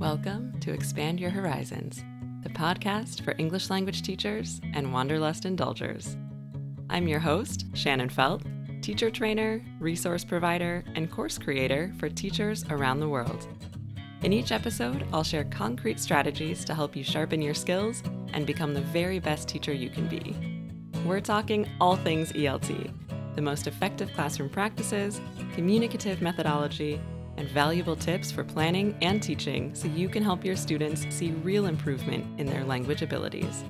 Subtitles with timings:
[0.00, 2.02] Welcome to Expand Your Horizons,
[2.42, 6.16] the podcast for English language teachers and Wanderlust indulgers.
[6.88, 8.42] I'm your host, Shannon Felt,
[8.80, 13.46] teacher trainer, resource provider, and course creator for teachers around the world.
[14.22, 18.72] In each episode, I'll share concrete strategies to help you sharpen your skills and become
[18.72, 20.34] the very best teacher you can be.
[21.04, 22.90] We're talking all things ELT
[23.36, 25.20] the most effective classroom practices,
[25.54, 27.00] communicative methodology,
[27.40, 31.66] and valuable tips for planning and teaching so you can help your students see real
[31.66, 33.64] improvement in their language abilities.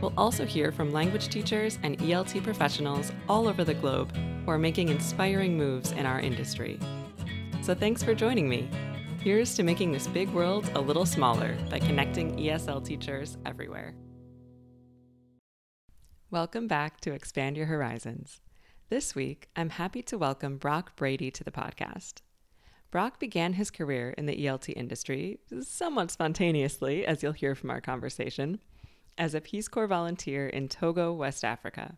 [0.00, 4.58] We'll also hear from language teachers and ELT professionals all over the globe who are
[4.58, 6.78] making inspiring moves in our industry.
[7.62, 8.70] So thanks for joining me.
[9.18, 13.92] Here's to making this big world a little smaller by connecting ESL teachers everywhere.
[16.30, 18.40] Welcome back to Expand Your Horizons.
[18.88, 22.20] This week, I'm happy to welcome Brock Brady to the podcast.
[22.90, 27.80] Brock began his career in the ELT industry somewhat spontaneously, as you'll hear from our
[27.80, 28.60] conversation,
[29.16, 31.96] as a Peace Corps volunteer in Togo, West Africa.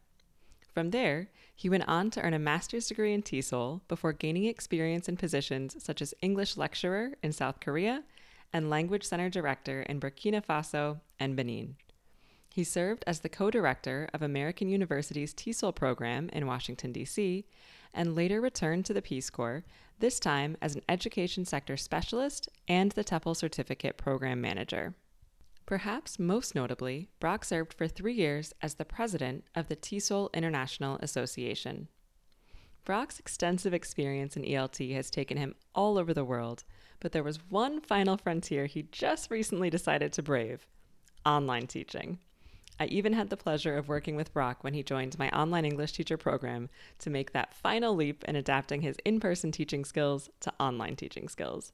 [0.74, 5.08] From there, he went on to earn a master's degree in TESOL before gaining experience
[5.08, 8.04] in positions such as English lecturer in South Korea
[8.52, 11.76] and language center director in Burkina Faso and Benin.
[12.54, 17.46] He served as the co director of American University's TESOL program in Washington, D.C.,
[17.94, 19.64] and later returned to the Peace Corps,
[20.00, 24.94] this time as an education sector specialist and the TEFL certificate program manager.
[25.64, 30.98] Perhaps most notably, Brock served for three years as the president of the TESOL International
[31.00, 31.88] Association.
[32.84, 36.64] Brock's extensive experience in ELT has taken him all over the world,
[37.00, 40.66] but there was one final frontier he just recently decided to brave
[41.24, 42.18] online teaching.
[42.80, 45.92] I even had the pleasure of working with Brock when he joined my online English
[45.92, 46.68] teacher program
[47.00, 51.28] to make that final leap in adapting his in person teaching skills to online teaching
[51.28, 51.72] skills.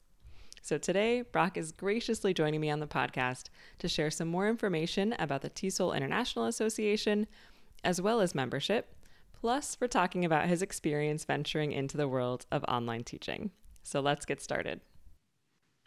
[0.60, 3.44] So today, Brock is graciously joining me on the podcast
[3.78, 7.26] to share some more information about the TESOL International Association,
[7.82, 8.94] as well as membership.
[9.40, 13.50] Plus, we're talking about his experience venturing into the world of online teaching.
[13.82, 14.80] So let's get started.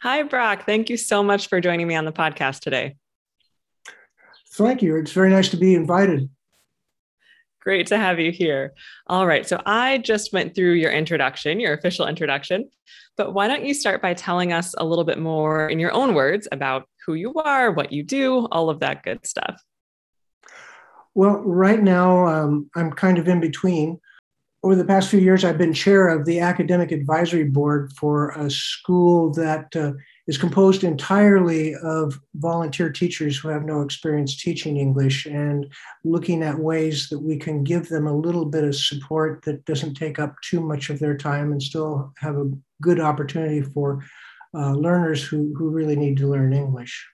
[0.00, 0.66] Hi, Brock.
[0.66, 2.96] Thank you so much for joining me on the podcast today.
[4.52, 4.96] Thank you.
[4.96, 6.28] It's very nice to be invited.
[7.60, 8.74] Great to have you here.
[9.06, 9.46] All right.
[9.46, 12.68] So I just went through your introduction, your official introduction,
[13.16, 16.14] but why don't you start by telling us a little bit more in your own
[16.14, 19.62] words about who you are, what you do, all of that good stuff?
[21.14, 24.00] Well, right now, um, I'm kind of in between.
[24.64, 28.50] Over the past few years, I've been chair of the academic advisory board for a
[28.50, 29.92] school that uh,
[30.28, 35.72] is composed entirely of volunteer teachers who have no experience teaching English and
[36.04, 39.94] looking at ways that we can give them a little bit of support that doesn't
[39.94, 42.50] take up too much of their time and still have a
[42.80, 44.04] good opportunity for
[44.54, 47.08] uh, learners who, who really need to learn English.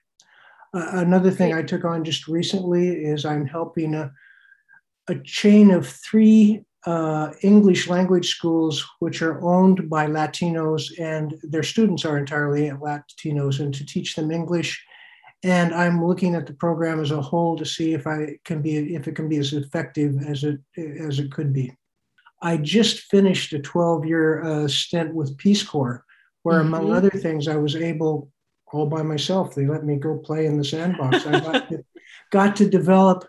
[0.73, 4.11] Uh, another thing I took on just recently is I'm helping a,
[5.07, 11.63] a chain of three uh, English language schools, which are owned by Latinos, and their
[11.63, 14.83] students are entirely Latinos, and to teach them English.
[15.43, 18.95] And I'm looking at the program as a whole to see if I can be
[18.95, 21.71] if it can be as effective as it as it could be.
[22.41, 26.05] I just finished a 12 year uh, stint with Peace Corps,
[26.43, 26.73] where mm-hmm.
[26.73, 28.31] among other things, I was able
[28.71, 29.55] all by myself.
[29.55, 31.25] They let me go play in the sandbox.
[31.25, 31.83] I got to,
[32.31, 33.27] got to develop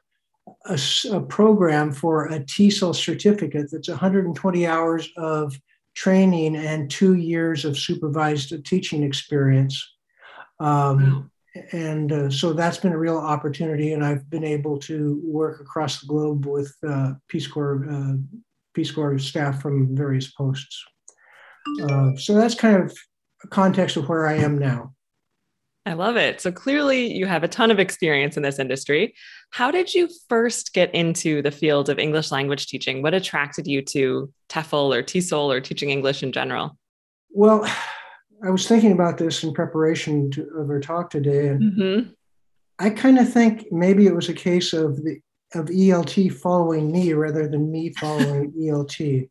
[0.67, 0.79] a,
[1.13, 5.59] a program for a TESOL certificate that's 120 hours of
[5.95, 9.95] training and two years of supervised teaching experience.
[10.59, 11.25] Um, wow.
[11.73, 16.01] And uh, so that's been a real opportunity, and I've been able to work across
[16.01, 18.13] the globe with uh, Peace Corps uh,
[18.73, 20.85] Peace Corps staff from various posts.
[21.83, 22.97] Uh, so that's kind of
[23.43, 24.95] a context of where I am now.
[25.87, 26.41] I love it.
[26.41, 29.15] So clearly, you have a ton of experience in this industry.
[29.51, 33.03] How did you first get into the field of English language teaching?
[33.03, 36.77] What attracted you to TEFL or TESOL or teaching English in general?
[37.31, 37.65] Well,
[38.45, 42.11] I was thinking about this in preparation to, of our talk today, and mm-hmm.
[42.79, 45.21] I kind of think maybe it was a case of the
[45.55, 49.29] of ELT following me rather than me following ELT.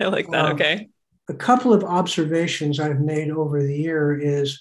[0.00, 0.44] I like that.
[0.46, 0.88] Um, okay.
[1.28, 4.60] A couple of observations I've made over the year is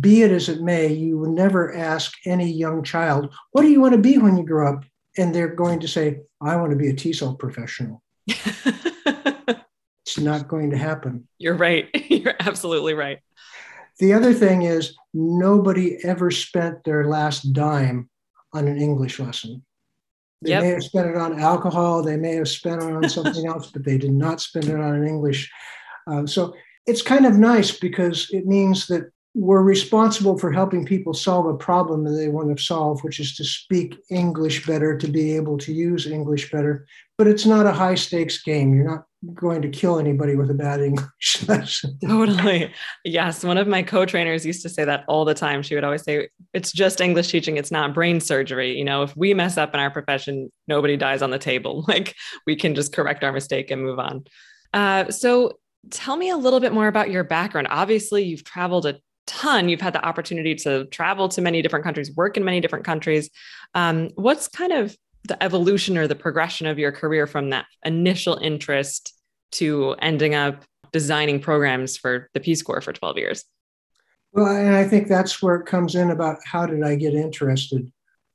[0.00, 3.80] be it as it may, you will never ask any young child, What do you
[3.80, 4.84] want to be when you grow up?
[5.18, 8.02] And they're going to say, I want to be a TESOL professional.
[8.26, 11.26] it's not going to happen.
[11.38, 11.88] You're right.
[12.10, 13.20] You're absolutely right.
[13.98, 18.10] The other thing is, nobody ever spent their last dime
[18.52, 19.64] on an English lesson.
[20.42, 20.62] They yep.
[20.62, 23.84] may have spent it on alcohol, they may have spent it on something else, but
[23.84, 25.50] they did not spend it on an English.
[26.06, 26.54] Uh, so
[26.86, 31.54] it's kind of nice because it means that we're responsible for helping people solve a
[31.54, 35.58] problem that they want to solve, which is to speak English better, to be able
[35.58, 36.86] to use English better.
[37.18, 38.74] But it's not a high stakes game.
[38.74, 39.04] You're not
[39.34, 41.98] going to kill anybody with a bad English lesson.
[42.02, 42.72] totally.
[43.04, 43.44] Yes.
[43.44, 45.62] One of my co trainers used to say that all the time.
[45.62, 48.78] She would always say, it's just English teaching, it's not brain surgery.
[48.78, 51.84] You know, if we mess up in our profession, nobody dies on the table.
[51.96, 52.14] Like
[52.46, 54.24] we can just correct our mistake and move on.
[54.72, 55.58] Uh, so,
[55.90, 57.68] tell me a little bit more about your background.
[57.70, 59.68] Obviously, you've traveled a ton.
[59.68, 63.30] You've had the opportunity to travel to many different countries, work in many different countries.
[63.74, 64.96] Um, what's kind of
[65.26, 69.12] the evolution or the progression of your career from that initial interest
[69.52, 73.44] to ending up designing programs for the Peace Corps for 12 years?
[74.32, 77.90] Well, and I think that's where it comes in about how did I get interested.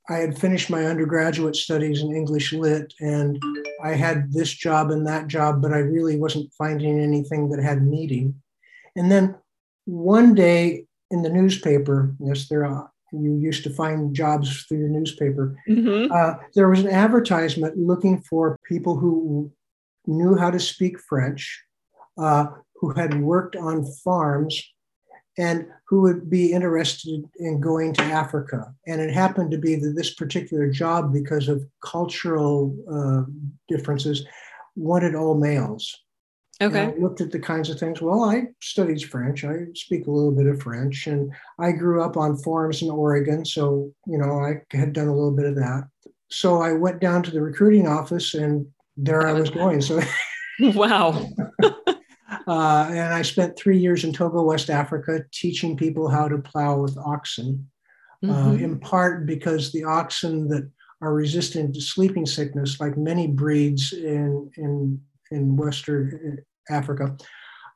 [0.08, 3.40] I had finished my undergraduate studies in English Lit, and
[3.82, 7.86] I had this job and that job, but I really wasn't finding anything that had
[7.86, 8.34] meaning.
[8.96, 9.36] And then
[9.84, 14.88] one day in the newspaper, yes, there are, you used to find jobs through the
[14.88, 15.56] newspaper.
[15.68, 16.10] Mm-hmm.
[16.10, 19.52] Uh, there was an advertisement looking for people who
[20.06, 21.62] knew how to speak French,
[22.18, 22.46] uh,
[22.76, 24.62] who had worked on farms,
[25.38, 28.74] and who would be interested in going to Africa.
[28.86, 33.22] And it happened to be that this particular job, because of cultural uh,
[33.68, 34.26] differences,
[34.76, 35.94] wanted all males.
[36.60, 36.82] Okay.
[36.82, 38.00] I looked at the kinds of things.
[38.00, 39.44] Well, I studied French.
[39.44, 43.44] I speak a little bit of French, and I grew up on farms in Oregon,
[43.44, 45.88] so you know I had done a little bit of that.
[46.28, 48.66] So I went down to the recruiting office, and
[48.96, 49.80] there I was going.
[49.80, 50.00] So,
[50.60, 51.26] wow.
[52.46, 56.78] uh, and I spent three years in Togo, West Africa, teaching people how to plow
[56.78, 57.68] with oxen.
[58.24, 58.50] Uh, mm-hmm.
[58.50, 60.70] Uh, in part because the oxen that
[61.00, 65.00] are resistant to sleeping sickness, like many breeds in in
[65.32, 66.38] in Western
[66.70, 67.16] Africa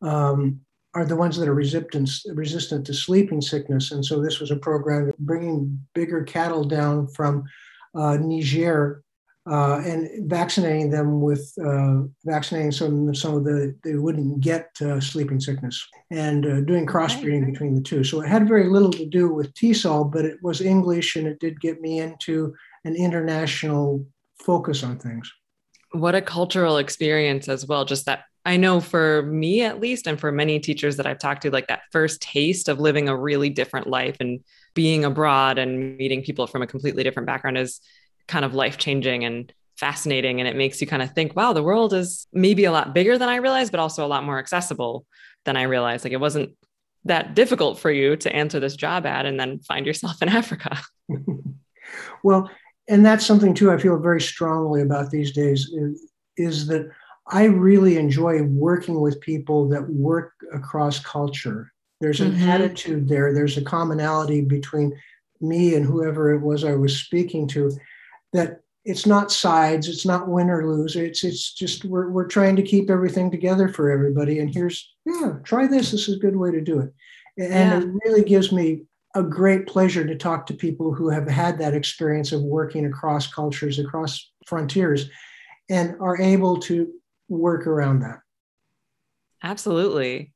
[0.03, 0.61] um,
[0.95, 3.93] are the ones that are resistant, resistant to sleeping sickness.
[3.93, 7.45] And so this was a program bringing bigger cattle down from
[7.95, 9.03] uh, Niger
[9.49, 14.99] uh, and vaccinating them with uh, vaccinating some some of the they wouldn't get uh,
[15.01, 18.03] sleeping sickness and uh, doing crossbreeding between the two.
[18.03, 21.39] So it had very little to do with TESOL, but it was English and it
[21.39, 22.55] did get me into
[22.85, 24.05] an international
[24.45, 25.31] focus on things.
[26.01, 27.85] What a cultural experience as well.
[27.85, 31.43] Just that I know for me at least, and for many teachers that I've talked
[31.43, 34.41] to, like that first taste of living a really different life and
[34.75, 37.81] being abroad and meeting people from a completely different background is
[38.29, 40.41] kind of life changing and fascinating.
[40.41, 43.19] And it makes you kind of think, wow, the world is maybe a lot bigger
[43.19, 45.07] than I realized, but also a lot more accessible
[45.45, 46.05] than I realized.
[46.05, 46.53] Like it wasn't
[47.05, 50.79] that difficult for you to answer this job ad and then find yourself in Africa.
[52.23, 52.51] well,
[52.89, 56.89] and that's something too I feel very strongly about these days is, is that
[57.29, 61.73] I really enjoy working with people that work across culture.
[62.01, 62.49] There's an mm-hmm.
[62.49, 64.97] attitude there, there's a commonality between
[65.41, 67.73] me and whoever it was I was speaking to
[68.33, 70.95] that it's not sides, it's not win or lose.
[70.95, 74.39] It's it's just we're we're trying to keep everything together for everybody.
[74.39, 75.91] And here's yeah, try this.
[75.91, 76.95] This is a good way to do it.
[77.39, 77.89] And yeah.
[77.89, 78.85] it really gives me
[79.17, 83.27] a great pleasure to talk to people who have had that experience of working across
[83.33, 85.09] cultures, across frontiers,
[85.71, 86.93] and are able to
[87.29, 88.19] work around that.
[89.43, 90.33] Absolutely.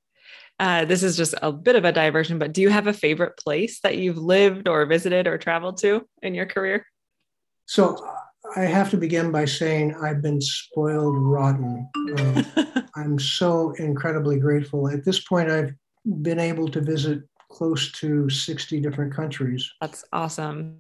[0.59, 3.37] Uh, this is just a bit of a diversion, but do you have a favorite
[3.37, 6.87] place that you've lived or visited or traveled to in your career?
[7.67, 8.03] So
[8.57, 11.89] I have to begin by saying I've been spoiled rotten.
[12.19, 12.47] Um,
[12.97, 14.89] I'm so incredibly grateful.
[14.89, 15.75] At this point, I've
[16.23, 19.71] been able to visit close to 60 different countries.
[19.81, 20.79] That's awesome.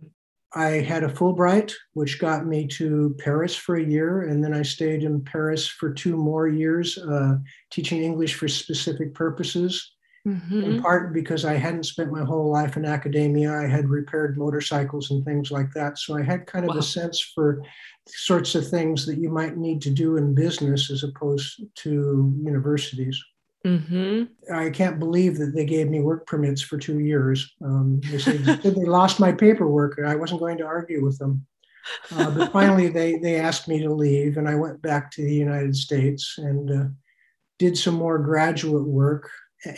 [0.54, 4.22] I had a Fulbright, which got me to Paris for a year.
[4.22, 7.36] And then I stayed in Paris for two more years, uh,
[7.70, 9.92] teaching English for specific purposes.
[10.28, 10.62] Mm-hmm.
[10.62, 13.54] In part because I hadn't spent my whole life in academia.
[13.54, 15.98] I had repaired motorcycles and things like that.
[15.98, 16.80] So I had kind of wow.
[16.80, 17.62] a sense for
[18.06, 23.18] sorts of things that you might need to do in business as opposed to universities.
[23.66, 24.54] Mm-hmm.
[24.54, 27.54] I can't believe that they gave me work permits for two years.
[27.62, 29.98] Um, they said they lost my paperwork.
[30.04, 31.46] I wasn't going to argue with them.
[32.12, 35.34] Uh, but finally, they, they asked me to leave, and I went back to the
[35.34, 36.88] United States and uh,
[37.58, 39.28] did some more graduate work.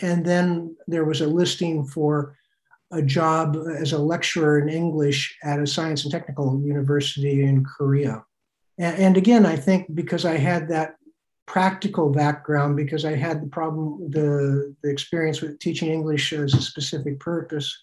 [0.01, 2.37] And then there was a listing for
[2.93, 8.23] a job as a lecturer in English at a science and technical university in Korea.
[8.77, 10.95] And, and again, I think because I had that
[11.45, 16.61] practical background because I had the problem, the, the experience with teaching English as a
[16.61, 17.77] specific purpose.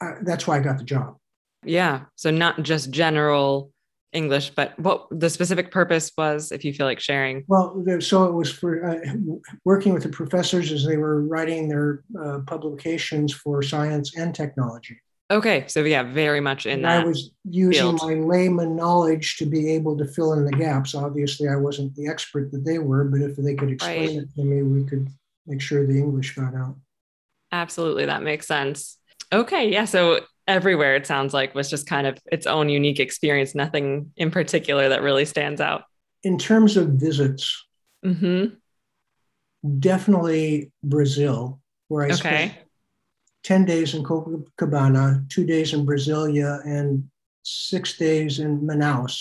[0.00, 1.16] Uh, that's why I got the job.
[1.64, 2.02] Yeah.
[2.16, 3.70] So not just general
[4.12, 7.44] English, but what the specific purpose was, if you feel like sharing.
[7.48, 9.00] Well, so it was for uh,
[9.64, 15.00] working with the professors as they were writing their uh, publications for science and technology.
[15.30, 17.02] Okay, so yeah, very much in and that.
[17.02, 18.02] I was using field.
[18.02, 20.94] my layman knowledge to be able to fill in the gaps.
[20.94, 24.18] Obviously, I wasn't the expert that they were, but if they could explain Right.
[24.18, 25.08] it to me, we could
[25.46, 26.76] make sure the English got out.
[27.52, 28.98] Absolutely, that makes sense.
[29.32, 29.86] Okay, yeah.
[29.86, 33.54] So everywhere it sounds like was just kind of its own unique experience.
[33.54, 35.84] Nothing in particular that really stands out.
[36.22, 37.64] In terms of visits,
[38.04, 38.54] mm-hmm.
[39.78, 42.58] definitely Brazil, where I spent Okay.
[43.44, 47.04] 10 days in Copacabana, two days in Brasilia, and
[47.42, 49.20] six days in Manaus,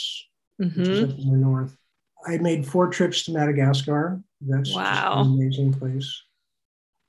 [0.58, 1.78] which hmm is up in the north.
[2.26, 4.22] I made four trips to Madagascar.
[4.42, 5.22] That's Wow.
[5.26, 6.10] an amazing place.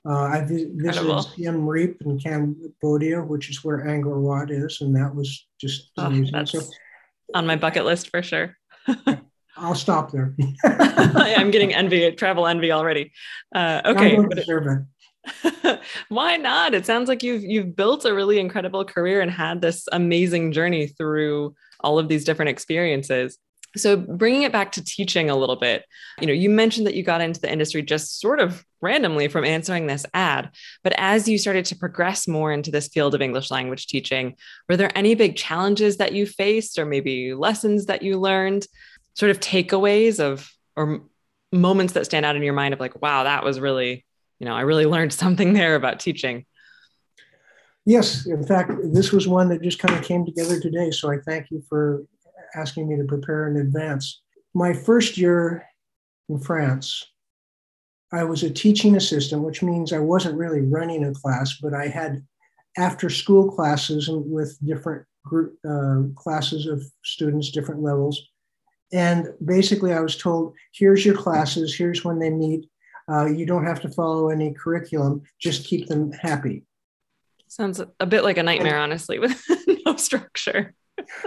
[0.07, 1.21] Uh, I vi- visited Incredible.
[1.23, 6.07] Siem Reap in Cambodia, which is where Angkor Wat is, and that was just Oh,
[6.07, 6.31] amazing.
[6.33, 6.61] that's so
[7.33, 8.55] on my bucket list for sure.
[9.57, 10.35] I'll stop there.
[10.65, 13.13] I'm getting envy, travel envy already.
[13.55, 14.17] Uh, okay,
[16.09, 16.73] Why not?
[16.73, 20.87] It sounds like you've you've built a really incredible career and had this amazing journey
[20.87, 23.37] through all of these different experiences.
[23.77, 25.83] So bringing it back to teaching a little bit,
[26.21, 29.43] you know, you mentioned that you got into the industry just sort of randomly from
[29.43, 30.51] answering this ad,
[30.83, 34.35] but as you started to progress more into this field of English language teaching,
[34.69, 38.65] were there any big challenges that you faced or maybe lessons that you learned,
[39.13, 41.01] sort of takeaways of or
[41.51, 44.05] moments that stand out in your mind of like, wow, that was really
[44.39, 46.45] you know, I really learned something there about teaching.
[47.85, 50.89] Yes, in fact, this was one that just kind of came together today.
[50.89, 52.03] So I thank you for
[52.55, 54.21] asking me to prepare in advance.
[54.55, 55.63] My first year
[56.29, 57.05] in France,
[58.11, 61.87] I was a teaching assistant, which means I wasn't really running a class, but I
[61.87, 62.25] had
[62.77, 68.21] after school classes with different group uh, classes of students, different levels.
[68.93, 72.65] And basically, I was told, here's your classes, here's when they meet.
[73.11, 76.63] Uh, you don't have to follow any curriculum, just keep them happy.
[77.47, 79.43] Sounds a bit like a nightmare, honestly, with
[79.85, 80.73] no structure.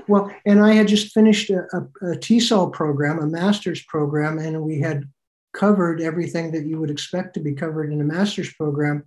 [0.09, 4.63] Well, and I had just finished a, a, a TESOL program, a master's program, and
[4.63, 5.05] we had
[5.53, 9.05] covered everything that you would expect to be covered in a master's program,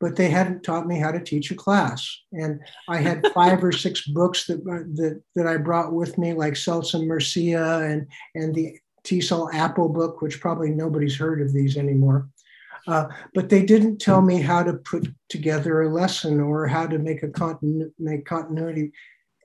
[0.00, 2.20] but they hadn't taught me how to teach a class.
[2.32, 6.54] And I had five or six books that, that, that I brought with me, like
[6.54, 12.28] Celce-Murcia and, and the TESOL Apple book, which probably nobody's heard of these anymore.
[12.86, 16.98] Uh, but they didn't tell me how to put together a lesson or how to
[16.98, 18.92] make a continu- make continuity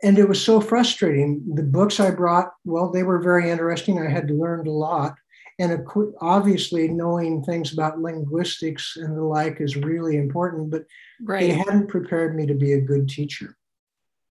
[0.03, 1.43] and it was so frustrating.
[1.53, 3.99] The books I brought, well, they were very interesting.
[3.99, 5.15] I had learned a lot.
[5.59, 5.85] And
[6.21, 10.85] obviously, knowing things about linguistics and the like is really important, but
[11.21, 11.41] right.
[11.41, 13.55] they hadn't prepared me to be a good teacher.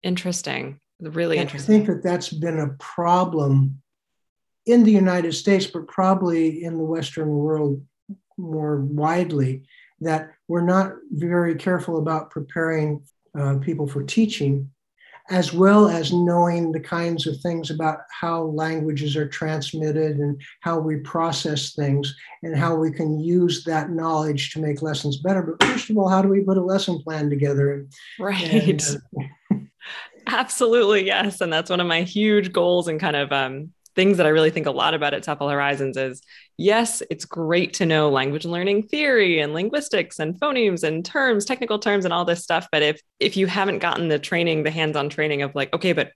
[0.04, 0.78] Interesting.
[1.00, 1.75] Really and interesting.
[1.75, 3.83] I think that that's been a problem
[4.66, 7.80] in the United States, but probably in the Western world
[8.37, 9.62] more widely,
[10.00, 13.02] that we're not very careful about preparing
[13.38, 14.70] uh, people for teaching
[15.28, 20.78] as well as knowing the kinds of things about how languages are transmitted and how
[20.78, 25.42] we process things and how we can use that knowledge to make lessons better.
[25.42, 27.87] But first of all, how do we put a lesson plan together?
[28.20, 28.52] Right.
[28.52, 28.99] And,
[29.52, 29.56] uh,
[30.28, 31.06] Absolutely.
[31.06, 31.40] Yes.
[31.40, 34.50] And that's one of my huge goals and kind of um, things that I really
[34.50, 36.23] think a lot about at TEFL Horizons is
[36.59, 41.79] yes, it's great to know language learning theory and linguistics and phonemes and terms, technical
[41.79, 42.69] terms and all this stuff.
[42.71, 46.12] But if if you haven't gotten the training, the hands-on training of like, okay, but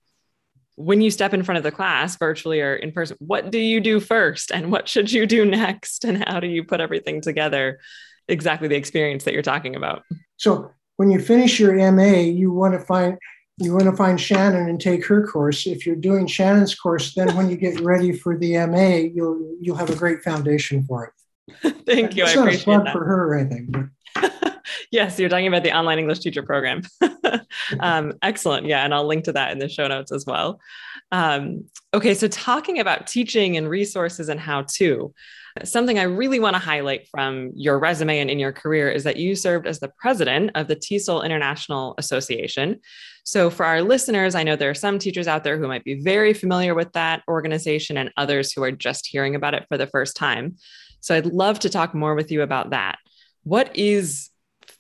[0.77, 3.81] when you step in front of the class virtually or in person, what do you
[3.81, 4.51] do first?
[4.51, 6.05] And what should you do next?
[6.05, 7.81] And how do you put everything together?
[8.29, 10.05] Exactly the experience that you're talking about.
[10.37, 13.19] So when you finish your MA, you want to find
[13.61, 15.67] you want to find Shannon and take her course.
[15.67, 19.77] If you're doing Shannon's course, then when you get ready for the MA, you'll you'll
[19.77, 21.85] have a great foundation for it.
[21.87, 22.25] Thank you.
[22.25, 22.93] It's I not a appreciate plug that.
[22.93, 23.91] for her anything.
[24.15, 26.83] But yes, you're talking about the online English teacher program.
[27.81, 28.67] um, excellent.
[28.67, 28.85] Yeah.
[28.85, 30.61] And I'll link to that in the show notes as well.
[31.13, 32.15] Um, okay.
[32.15, 35.13] So, talking about teaching and resources and how to,
[35.65, 39.17] something I really want to highlight from your resume and in your career is that
[39.17, 42.81] you served as the president of the TESOL International Association.
[43.25, 46.01] So, for our listeners, I know there are some teachers out there who might be
[46.01, 49.87] very familiar with that organization and others who are just hearing about it for the
[49.87, 50.57] first time.
[51.01, 52.99] So, I'd love to talk more with you about that.
[53.45, 54.31] What is,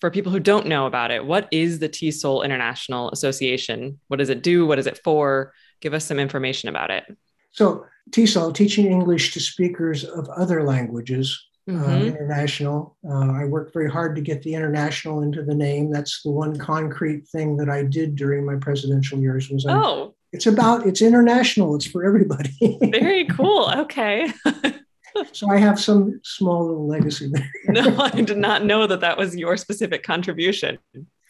[0.00, 4.00] for people who don't know about it, what is the TESOL International Association?
[4.08, 4.66] What does it do?
[4.66, 5.52] What is it for?
[5.80, 7.04] Give us some information about it.
[7.52, 12.06] so TESOL, teaching English to speakers of other languages, uh, Mhm.
[12.06, 12.96] international.
[13.08, 15.90] Uh, I worked very hard to get the international into the name.
[15.90, 19.50] That's the one concrete thing that I did during my presidential years.
[19.50, 21.74] Was I Oh, it's about it's international.
[21.76, 22.78] It's for everybody.
[22.82, 23.70] Very cool.
[23.76, 24.32] Okay.
[25.32, 27.50] so I have some small little legacy there.
[27.68, 30.78] no, I did not know that that was your specific contribution.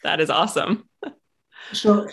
[0.03, 0.87] That is awesome.
[1.73, 2.07] so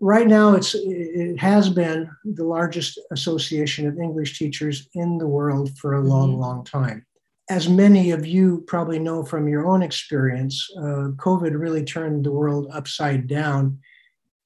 [0.00, 5.70] right now it's it has been the largest association of english teachers in the world
[5.78, 6.40] for a long mm-hmm.
[6.40, 7.06] long time
[7.50, 12.32] as many of you probably know from your own experience uh, covid really turned the
[12.32, 13.78] world upside down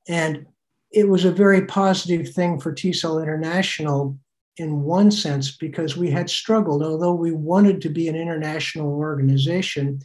[0.08, 0.46] and
[0.90, 4.18] it was a very positive thing for TESOL International
[4.56, 10.00] in one sense because we had struggled, although we wanted to be an international organization.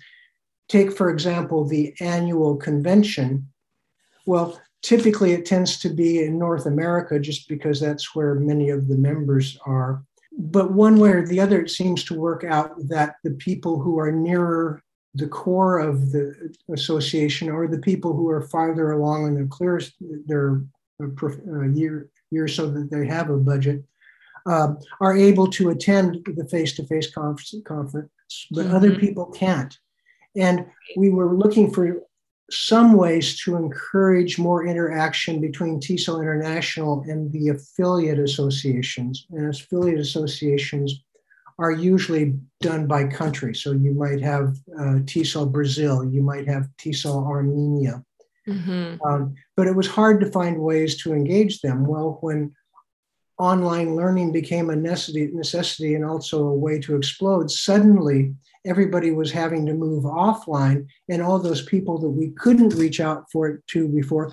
[0.67, 3.47] Take, for example, the annual convention.
[4.25, 8.87] Well, typically it tends to be in North America just because that's where many of
[8.87, 10.03] the members are.
[10.37, 13.99] But one way or the other, it seems to work out that the people who
[13.99, 14.81] are nearer
[15.15, 19.93] the core of the association or the people who are farther along in their clearest
[20.25, 20.63] their
[20.99, 23.83] uh, year year so that they have a budget
[24.47, 28.09] uh, are able to attend the face-to-face conference, conference
[28.51, 28.75] but mm-hmm.
[28.75, 29.77] other people can't
[30.35, 30.65] and
[30.97, 32.01] we were looking for
[32.51, 39.25] some ways to encourage more interaction between TESOL International and the affiliate associations.
[39.31, 41.03] And affiliate associations
[41.57, 43.55] are usually done by country.
[43.55, 48.03] So you might have uh, TESOL Brazil, you might have TESOL Armenia.
[48.47, 49.01] Mm-hmm.
[49.07, 51.85] Um, but it was hard to find ways to engage them.
[51.85, 52.53] Well, when
[53.39, 58.33] online learning became a necessity, necessity and also a way to explode, suddenly
[58.65, 63.25] everybody was having to move offline, and all those people that we couldn't reach out
[63.31, 64.31] for it to before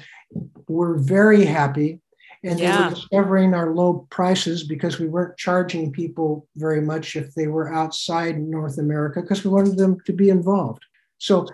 [0.68, 2.00] were very happy
[2.42, 2.76] and yeah.
[2.76, 7.48] they were discovering our low prices because we weren't charging people very much if they
[7.48, 10.82] were outside North America because we wanted them to be involved.
[11.18, 11.46] So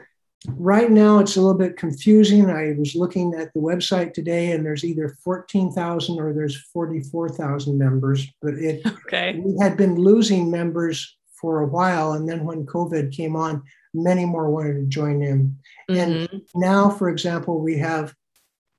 [0.49, 2.51] right now it's a little bit confusing.
[2.51, 8.27] I was looking at the website today and there's either 14,000 or there's 44,000 members,
[8.43, 9.41] but it okay.
[9.45, 13.63] we had been losing members for a while and then when COVID came on,
[13.93, 15.57] many more wanted to join in.
[15.91, 15.97] Mm-hmm.
[15.97, 18.15] And now for example, we have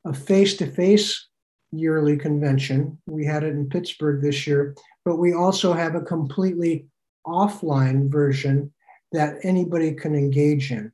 [0.05, 1.27] a face-to-face
[1.71, 2.97] yearly convention.
[3.07, 6.87] We had it in Pittsburgh this year, but we also have a completely
[7.25, 8.73] offline version
[9.11, 10.91] that anybody can engage in.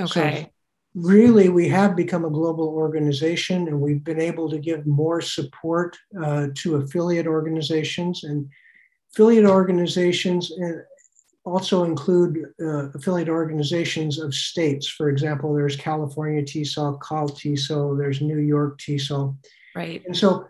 [0.00, 0.42] Okay.
[0.42, 0.50] So
[0.94, 5.96] really, we have become a global organization and we've been able to give more support
[6.20, 8.24] uh, to affiliate organizations.
[8.24, 8.48] And
[9.12, 10.82] affiliate organizations uh,
[11.44, 14.88] also include uh, affiliate organizations of states.
[14.88, 19.36] For example, there's California TESOL, Cal TESOL, there's New York TESOL.
[19.74, 20.02] Right.
[20.04, 20.46] And so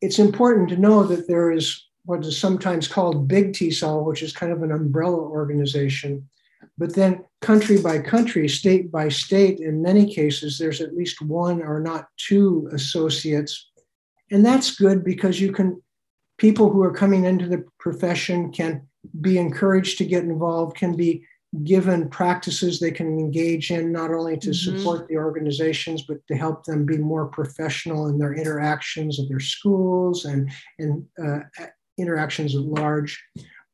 [0.00, 4.32] it's important to know that there is what is sometimes called big TESOL, which is
[4.32, 6.28] kind of an umbrella organization.
[6.80, 11.60] But then, country by country, state by state, in many cases, there's at least one
[11.62, 13.70] or not two associates.
[14.30, 15.82] And that's good because you can,
[16.38, 18.88] people who are coming into the profession can
[19.20, 21.22] be encouraged to get involved, can be
[21.64, 24.78] given practices they can engage in, not only to mm-hmm.
[24.78, 29.40] support the organizations, but to help them be more professional in their interactions at their
[29.40, 31.40] schools and, and uh,
[31.98, 33.22] interactions at large.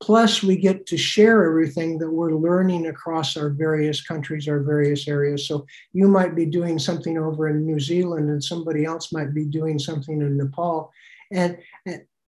[0.01, 5.09] Plus, we get to share everything that we're learning across our various countries, our various
[5.09, 5.49] areas.
[5.49, 9.45] So, you might be doing something over in New Zealand, and somebody else might be
[9.45, 10.93] doing something in Nepal.
[11.33, 11.59] And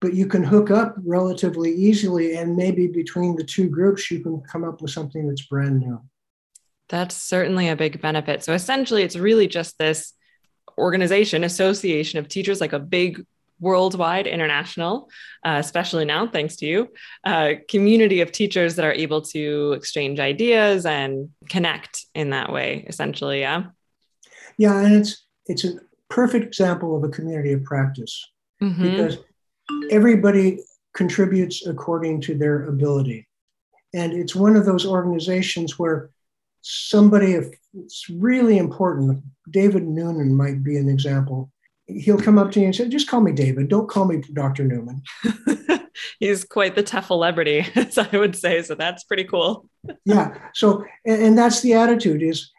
[0.00, 4.40] but you can hook up relatively easily and maybe between the two groups you can
[4.42, 6.00] come up with something that's brand new
[6.88, 10.12] that's certainly a big benefit so essentially it's really just this
[10.78, 13.24] organization association of teachers like a big
[13.60, 15.08] worldwide international
[15.44, 16.88] uh, especially now thanks to you
[17.24, 22.84] uh, community of teachers that are able to exchange ideas and connect in that way
[22.88, 23.64] essentially yeah
[24.56, 25.74] yeah and it's it's a
[26.08, 28.26] perfect example of a community of practice
[28.62, 28.82] mm-hmm.
[28.82, 29.18] because
[29.90, 30.60] everybody
[30.94, 33.26] contributes according to their ability.
[33.94, 36.10] And it's one of those organizations where
[36.60, 41.50] somebody, if it's really important, David Nunan might be an example.
[41.88, 43.68] He'll come up to you and say, just call me David.
[43.68, 44.64] Don't call me Dr.
[44.64, 45.02] Nunan.
[46.20, 48.62] He's quite the tough celebrity, as I would say.
[48.62, 49.68] So that's pretty cool.
[50.04, 50.36] yeah.
[50.54, 52.52] So, and, and that's the attitude is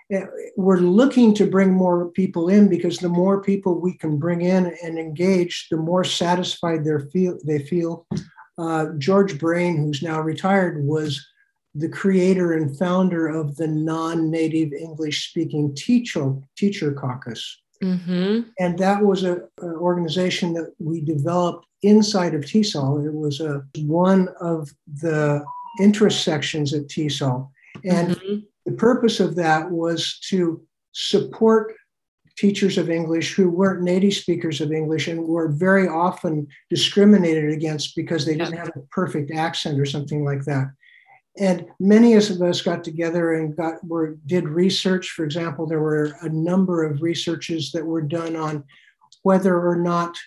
[0.58, 4.76] we're looking to bring more people in because the more people we can bring in
[4.84, 7.38] and engage, the more satisfied they feel.
[7.46, 8.08] They feel.
[8.58, 11.26] Uh, George Braine, who's now retired, was
[11.76, 18.42] the creator and founder of the non-native English-speaking teacher teacher caucus, mm-hmm.
[18.60, 23.06] and that was a, an organization that we developed inside of TESOL.
[23.06, 24.70] It was a one of
[25.02, 25.44] the
[25.80, 27.50] interest sections at TESOL,
[27.84, 28.40] and mm-hmm
[28.70, 30.62] the purpose of that was to
[30.92, 31.74] support
[32.38, 37.96] teachers of English who weren't native speakers of English and were very often discriminated against
[37.96, 40.68] because they didn't have a perfect accent or something like that.
[41.38, 45.12] And many of us got together and got were did research.
[45.12, 48.64] For example, there were a number of researches that were done on
[49.24, 50.18] whether or not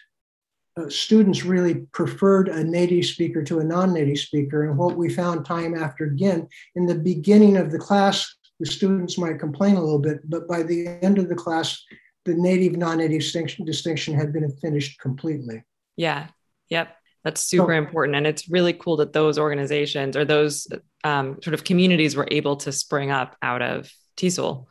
[0.79, 4.69] uh, students really preferred a native speaker to a non-native speaker.
[4.69, 9.19] And what we found time after again in the beginning of the class, the students
[9.19, 11.83] might complain a little bit, but by the end of the class,
[12.25, 15.63] the native non-native distinction, distinction had been finished completely.
[15.97, 16.29] Yeah.
[16.71, 16.97] Yep.
[17.25, 18.17] That's super important.
[18.17, 20.67] And it's really cool that those organizations or those
[21.05, 24.67] um, sort of communities were able to spring up out of TESOL.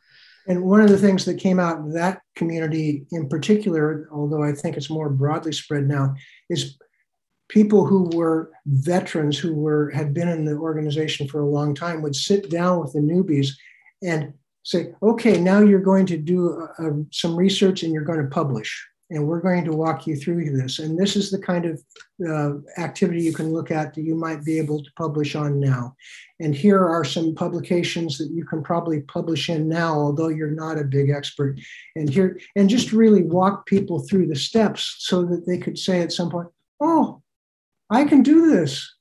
[0.48, 4.54] And one of the things that came out of that community in particular, although I
[4.54, 6.16] think it's more broadly spread now,
[6.50, 6.78] is
[7.48, 12.02] people who were veterans who were had been in the organization for a long time
[12.02, 13.50] would sit down with the newbies
[14.04, 14.34] and
[14.64, 18.88] say, okay, now you're going to do uh, some research and you're going to publish.
[19.12, 20.80] And we're going to walk you through this.
[20.80, 21.84] And this is the kind of
[22.28, 25.96] uh, activity you can look at that you might be able to publish on now.
[26.40, 30.80] And here are some publications that you can probably publish in now, although you're not
[30.80, 31.60] a big expert.
[31.98, 36.00] And here, and just really walk people through the steps so that they could say
[36.00, 36.48] at some point,
[36.80, 37.22] oh,
[37.90, 38.96] I can do this.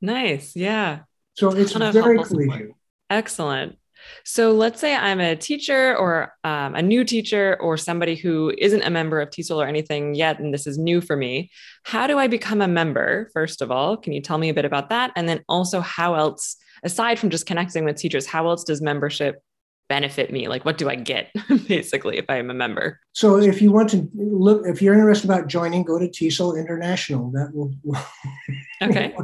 [0.00, 0.56] Nice.
[0.56, 1.00] Yeah.
[1.34, 2.72] So it's very collegiate.
[3.08, 3.78] Excellent.
[4.24, 8.82] So let's say I'm a teacher or um, a new teacher or somebody who isn't
[8.82, 11.50] a member of TESOL or anything yet, and this is new for me.
[11.82, 13.30] How do I become a member?
[13.32, 15.12] First of all, can you tell me a bit about that?
[15.16, 19.42] And then also, how else, aside from just connecting with teachers, how else does membership
[19.88, 20.48] benefit me?
[20.48, 21.30] Like, what do I get
[21.68, 23.00] basically if I am a member?
[23.12, 27.30] So, if you want to look, if you're interested about joining, go to TESOL International.
[27.32, 27.74] That will,
[28.82, 29.14] okay,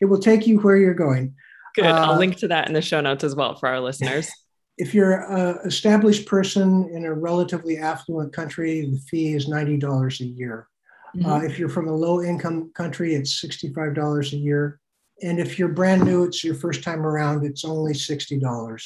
[0.00, 1.34] it will take you where you're going.
[1.74, 1.86] Good.
[1.86, 4.30] I'll uh, link to that in the show notes as well for our listeners.
[4.76, 10.24] If you're an established person in a relatively affluent country, the fee is $90 a
[10.24, 10.66] year.
[11.16, 11.30] Mm-hmm.
[11.30, 14.80] Uh, if you're from a low income country, it's $65 a year.
[15.22, 18.82] And if you're brand new, it's your first time around, it's only $60.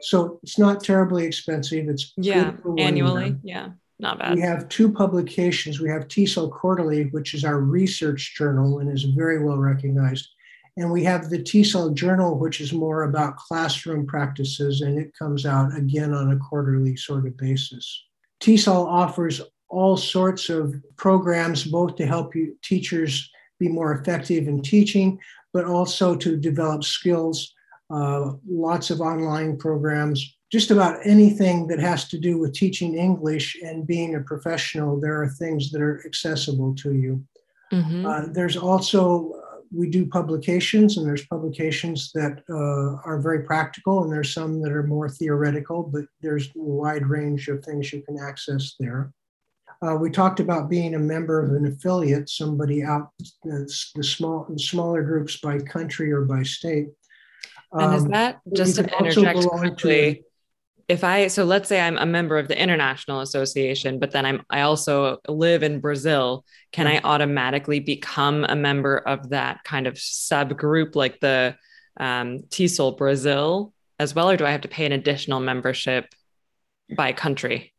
[0.00, 1.88] So it's not terribly expensive.
[1.88, 3.36] It's yeah, annually.
[3.42, 4.34] Yeah, not bad.
[4.34, 5.80] We have two publications.
[5.80, 10.28] We have TESOL Quarterly, which is our research journal and is very well recognized.
[10.78, 15.46] And we have the TESOL Journal, which is more about classroom practices, and it comes
[15.46, 18.04] out again on a quarterly sort of basis.
[18.40, 24.62] TESOL offers all sorts of programs, both to help you teachers be more effective in
[24.62, 25.18] teaching,
[25.52, 27.54] but also to develop skills.
[27.88, 33.56] Uh, lots of online programs, just about anything that has to do with teaching English
[33.62, 35.00] and being a professional.
[35.00, 37.24] There are things that are accessible to you.
[37.72, 38.06] Mm-hmm.
[38.06, 39.40] Uh, there's also
[39.72, 44.72] we do publications, and there's publications that uh, are very practical, and there's some that
[44.72, 49.12] are more theoretical, but there's a wide range of things you can access there.
[49.82, 53.10] Uh, we talked about being a member of an affiliate, somebody out
[53.44, 56.88] the, the small the smaller groups by country or by state.
[57.72, 60.22] And is um, that just to interject quickly?
[60.88, 64.42] If I so let's say I'm a member of the International Association, but then I'm
[64.50, 69.94] I also live in Brazil, can I automatically become a member of that kind of
[69.94, 71.56] subgroup like the
[71.98, 76.06] um, TESOL Brazil as well, or do I have to pay an additional membership
[76.94, 77.72] by country?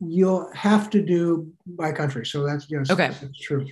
[0.00, 2.26] You'll have to do by country.
[2.26, 3.08] So that's yes, okay.
[3.08, 3.66] That's true.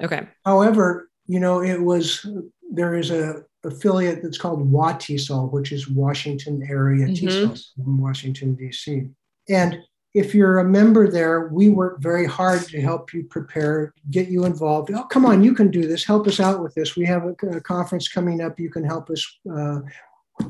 [0.00, 0.28] Okay.
[0.44, 2.24] However, you know, it was
[2.72, 7.26] there is a affiliate that's called WATESOL, which is Washington Area mm-hmm.
[7.26, 9.08] TESOL in Washington, D.C.
[9.48, 9.78] And
[10.14, 14.44] if you're a member there, we work very hard to help you prepare, get you
[14.44, 14.90] involved.
[14.92, 16.04] Oh, come on, you can do this.
[16.04, 16.96] Help us out with this.
[16.96, 18.58] We have a, a conference coming up.
[18.58, 19.80] You can help us uh,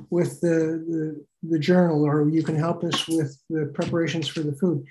[0.09, 4.55] with the, the, the journal, or you can help us with the preparations for the
[4.55, 4.87] food.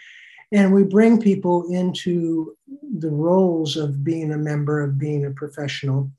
[0.52, 2.56] And we bring people into
[2.98, 6.12] the roles of being a member, of being a professional.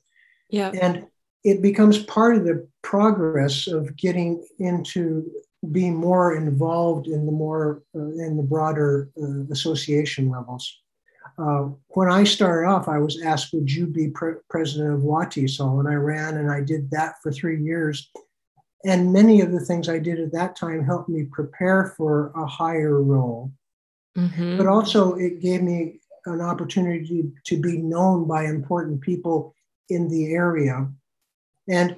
[0.49, 0.71] Yeah.
[0.81, 1.07] And
[1.43, 5.29] it becomes part of the progress of getting into
[5.71, 10.79] being more involved in the more uh, in the broader uh, association levels.
[11.37, 15.79] Uh, when I started off, I was asked, "Would you be pre- president of WATESOL?"
[15.79, 18.09] And I ran, and I did that for three years.
[18.83, 22.47] And many of the things I did at that time helped me prepare for a
[22.47, 23.51] higher role.
[24.17, 24.57] Mm-hmm.
[24.57, 29.55] But also, it gave me an opportunity to be known by important people
[29.89, 30.89] in the area
[31.69, 31.95] and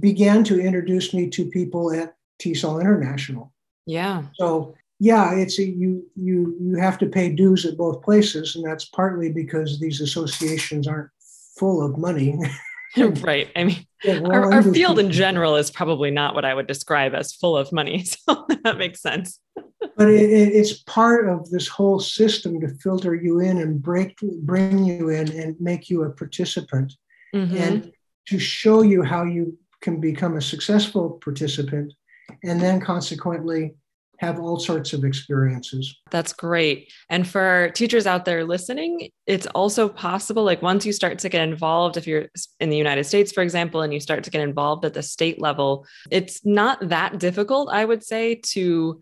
[0.00, 3.52] began to introduce me to people at TESOL International.
[3.86, 4.24] Yeah.
[4.34, 8.64] So yeah, it's a, you you you have to pay dues at both places, and
[8.64, 11.10] that's partly because these associations aren't
[11.56, 12.38] full of money.
[13.22, 13.50] right.
[13.54, 17.14] I mean, yeah, our, our field in general is probably not what I would describe
[17.14, 18.04] as full of money.
[18.28, 19.40] So that makes sense.
[19.54, 24.16] But it, it, it's part of this whole system to filter you in and break,
[24.42, 26.94] bring you in and make you a participant,
[27.34, 27.56] mm-hmm.
[27.56, 27.92] and
[28.28, 31.92] to show you how you can become a successful participant,
[32.44, 33.74] and then consequently
[34.18, 35.96] have all sorts of experiences.
[36.10, 36.92] That's great.
[37.08, 41.48] And for teachers out there listening, it's also possible, like once you start to get
[41.48, 42.26] involved, if you're
[42.58, 45.40] in the United States, for example, and you start to get involved at the state
[45.40, 49.00] level, it's not that difficult, I would say, to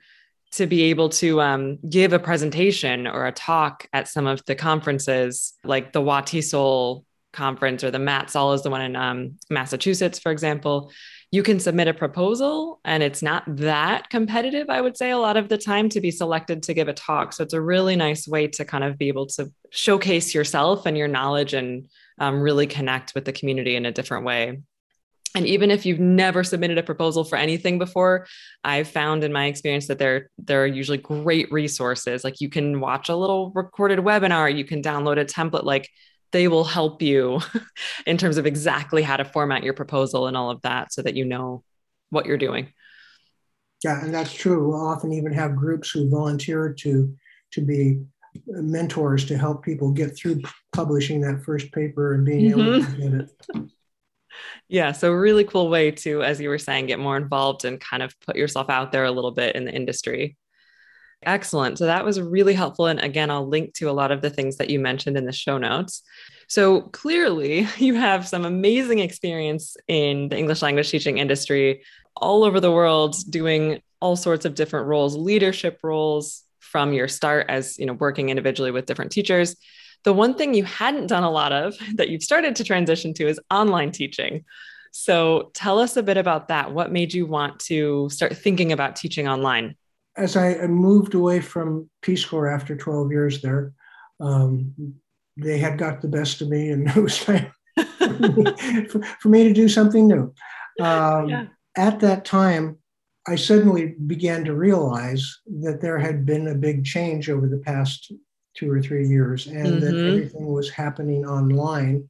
[0.53, 4.55] to be able to um, give a presentation or a talk at some of the
[4.55, 7.05] conferences like the WATESOL
[7.37, 10.91] conference or the MATSOL is the one in um, Massachusetts, for example
[11.33, 15.37] you can submit a proposal and it's not that competitive, I would say, a lot
[15.37, 17.33] of the time to be selected to give a talk.
[17.33, 20.97] So it's a really nice way to kind of be able to showcase yourself and
[20.97, 24.61] your knowledge and um, really connect with the community in a different way.
[25.35, 28.27] And even if you've never submitted a proposal for anything before,
[28.65, 32.25] I've found in my experience that there, there are usually great resources.
[32.25, 35.65] Like you can watch a little recorded webinar, you can download a template.
[35.65, 35.91] Like
[36.33, 37.41] they will help you
[38.07, 41.15] in terms of exactly how to format your proposal and all of that so that
[41.15, 41.63] you know
[42.11, 42.73] what you're doing.
[43.85, 44.69] Yeah, and that's true.
[44.69, 47.15] We'll often even have groups who volunteer to
[47.53, 48.01] to be
[48.47, 52.61] mentors to help people get through publishing that first paper and being mm-hmm.
[52.61, 53.71] able to get it.
[54.69, 58.03] Yeah, so really cool way to, as you were saying, get more involved and kind
[58.03, 60.37] of put yourself out there a little bit in the industry.
[61.23, 61.79] Excellent.
[61.79, 62.87] So that was really helpful.
[62.87, 65.33] And again, I'll link to a lot of the things that you mentioned in the
[65.33, 66.03] show notes.
[66.49, 71.83] So clearly, you have some amazing experience in the English language teaching industry
[72.17, 77.47] all over the world, doing all sorts of different roles, leadership roles from your start
[77.49, 79.57] as you know working individually with different teachers.
[80.05, 83.27] The one thing you hadn't done a lot of that you've started to transition to
[83.27, 84.45] is online teaching.
[84.93, 86.73] So tell us a bit about that.
[86.73, 89.77] What made you want to start thinking about teaching online?
[90.17, 93.73] As I moved away from Peace Corps after 12 years there,
[94.21, 94.75] um,
[95.37, 97.53] they had got the best of me, and it was time
[97.99, 100.35] for, for, me to do something new.
[100.81, 101.47] Um, yeah.
[101.77, 102.79] At that time,
[103.29, 108.13] I suddenly began to realize that there had been a big change over the past
[108.57, 109.81] two or three years, and mm-hmm.
[109.81, 112.09] that everything was happening online.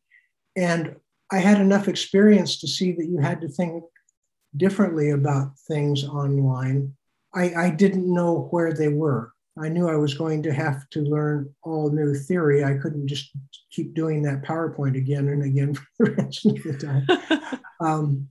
[0.55, 0.95] And
[1.33, 3.83] I had enough experience to see that you had to think
[4.57, 6.95] differently about things online
[7.37, 9.33] I, I didn't know where they were.
[9.59, 12.65] I knew I was going to have to learn all new theory.
[12.65, 13.31] I couldn't just
[13.71, 17.61] keep doing that PowerPoint again and again for the rest of the time.
[17.81, 18.29] um,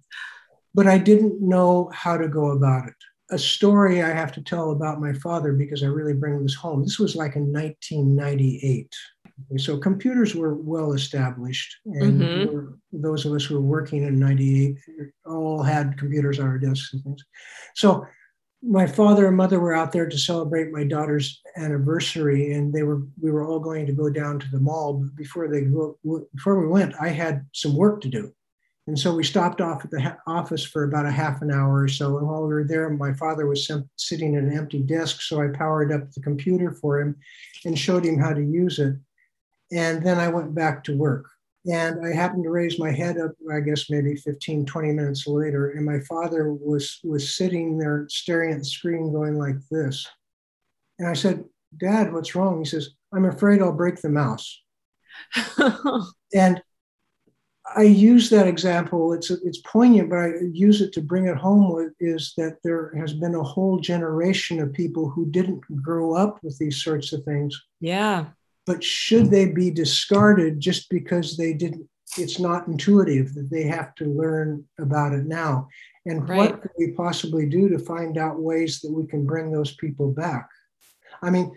[0.74, 2.96] but I didn't know how to go about it.
[3.32, 6.84] A story I have to tell about my father because I really bring this home.
[6.84, 8.94] This was like in 1998.
[9.58, 12.40] So computers were well established, and mm-hmm.
[12.40, 14.78] we were, those of us who were working in 98
[15.26, 17.24] all had computers on our desks and things.
[17.76, 18.06] So
[18.68, 23.02] my father and mother were out there to celebrate my daughter's anniversary, and they were
[23.22, 24.94] we were all going to go down to the mall.
[24.94, 25.98] But before they go,
[26.34, 28.34] before we went, I had some work to do,
[28.88, 31.82] and so we stopped off at the ha- office for about a half an hour
[31.84, 32.18] or so.
[32.18, 35.48] And while we were there, my father was sitting at an empty desk, so I
[35.48, 37.16] powered up the computer for him
[37.66, 38.96] and showed him how to use it.
[39.72, 41.26] And then I went back to work.
[41.72, 45.72] And I happened to raise my head up, I guess maybe 15, 20 minutes later,
[45.72, 50.08] and my father was, was sitting there staring at the screen going like this.
[51.00, 51.44] And I said,
[51.78, 52.60] Dad, what's wrong?
[52.60, 54.62] He says, I'm afraid I'll break the mouse.
[56.36, 56.62] and
[57.76, 59.14] I use that example.
[59.14, 61.74] It's it's poignant, but I use it to bring it home.
[61.74, 66.38] With, is that there has been a whole generation of people who didn't grow up
[66.44, 67.60] with these sorts of things.
[67.80, 68.26] Yeah
[68.66, 73.94] but should they be discarded just because they didn't it's not intuitive that they have
[73.96, 75.68] to learn about it now?
[76.06, 76.52] And right.
[76.52, 80.12] what could we possibly do to find out ways that we can bring those people
[80.12, 80.48] back?
[81.22, 81.52] I mean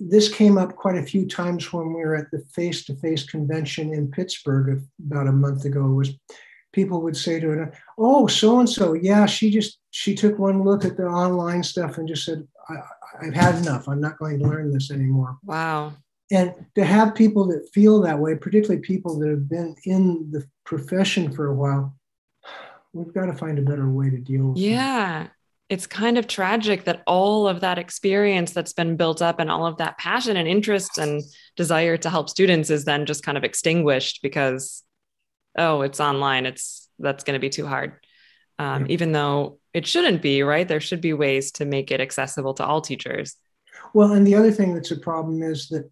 [0.00, 4.08] this came up quite a few times when we were at the face-to-face convention in
[4.10, 5.82] pittsburgh about a month ago.
[5.86, 6.10] Was
[6.72, 10.62] people would say to her oh so and so yeah she just she took one
[10.62, 12.46] look at the online stuff and just said
[13.22, 13.88] i've had enough.
[13.88, 15.38] I'm not going to learn this anymore.
[15.44, 15.94] Wow
[16.30, 20.44] and to have people that feel that way, particularly people that have been in the
[20.64, 21.96] profession for a while,
[22.92, 24.60] we've got to find a better way to deal with it.
[24.60, 25.28] yeah.
[25.68, 29.66] It's kind of tragic that all of that experience that's been built up and all
[29.66, 31.22] of that passion and interest and
[31.56, 34.82] desire to help students is then just kind of extinguished because
[35.58, 36.46] oh it's online.
[36.46, 37.92] It's that's going to be too hard.
[38.58, 38.92] Um, yeah.
[38.92, 40.66] even though it shouldn't be right?
[40.66, 43.36] There should be ways to make it accessible to all teachers.
[43.92, 45.90] Well and the other thing that's a problem is that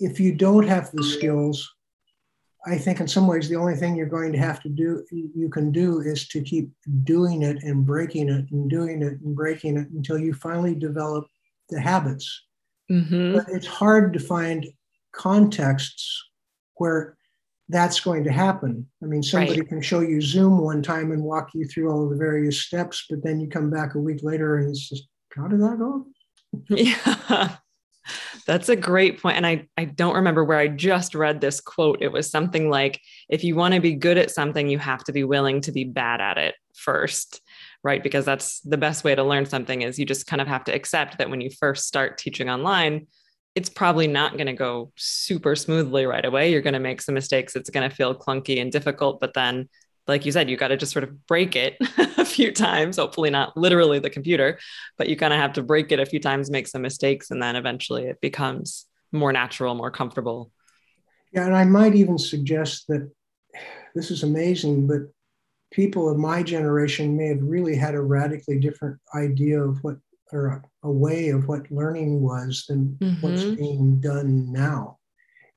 [0.00, 1.72] if you don't have the skills,
[2.66, 5.48] I think in some ways the only thing you're going to have to do, you
[5.48, 6.70] can do, is to keep
[7.04, 11.26] doing it and breaking it and doing it and breaking it until you finally develop
[11.68, 12.44] the habits.
[12.90, 13.36] Mm-hmm.
[13.36, 14.66] But it's hard to find
[15.12, 16.22] contexts
[16.74, 17.16] where
[17.68, 18.86] that's going to happen.
[19.02, 19.68] I mean, somebody Right.
[19.68, 23.06] can show you Zoom one time and walk you through all of the various steps,
[23.08, 26.06] but then you come back a week later and it's just, how did that go?
[26.68, 27.56] Yeah.
[28.46, 29.36] That's a great point.
[29.36, 32.02] And I, I don't remember where I just read this quote.
[32.02, 35.12] It was something like if you want to be good at something, you have to
[35.12, 37.40] be willing to be bad at it first.
[37.82, 38.02] Right.
[38.02, 40.74] Because that's the best way to learn something is you just kind of have to
[40.74, 43.06] accept that when you first start teaching online,
[43.54, 46.52] it's probably not going to go super smoothly right away.
[46.52, 47.56] You're going to make some mistakes.
[47.56, 49.18] It's going to feel clunky and difficult.
[49.18, 49.68] But then,
[50.06, 51.76] like you said, you got to just sort of break it
[52.18, 54.58] a few times, hopefully not literally the computer,
[54.98, 57.42] but you kind of have to break it a few times, make some mistakes, and
[57.42, 60.50] then eventually it becomes more natural, more comfortable.
[61.32, 63.10] Yeah, and I might even suggest that
[63.94, 65.02] this is amazing, but
[65.72, 69.96] people of my generation may have really had a radically different idea of what,
[70.32, 73.56] or a, a way of what learning was than what's Mhm.
[73.56, 74.99] being done now.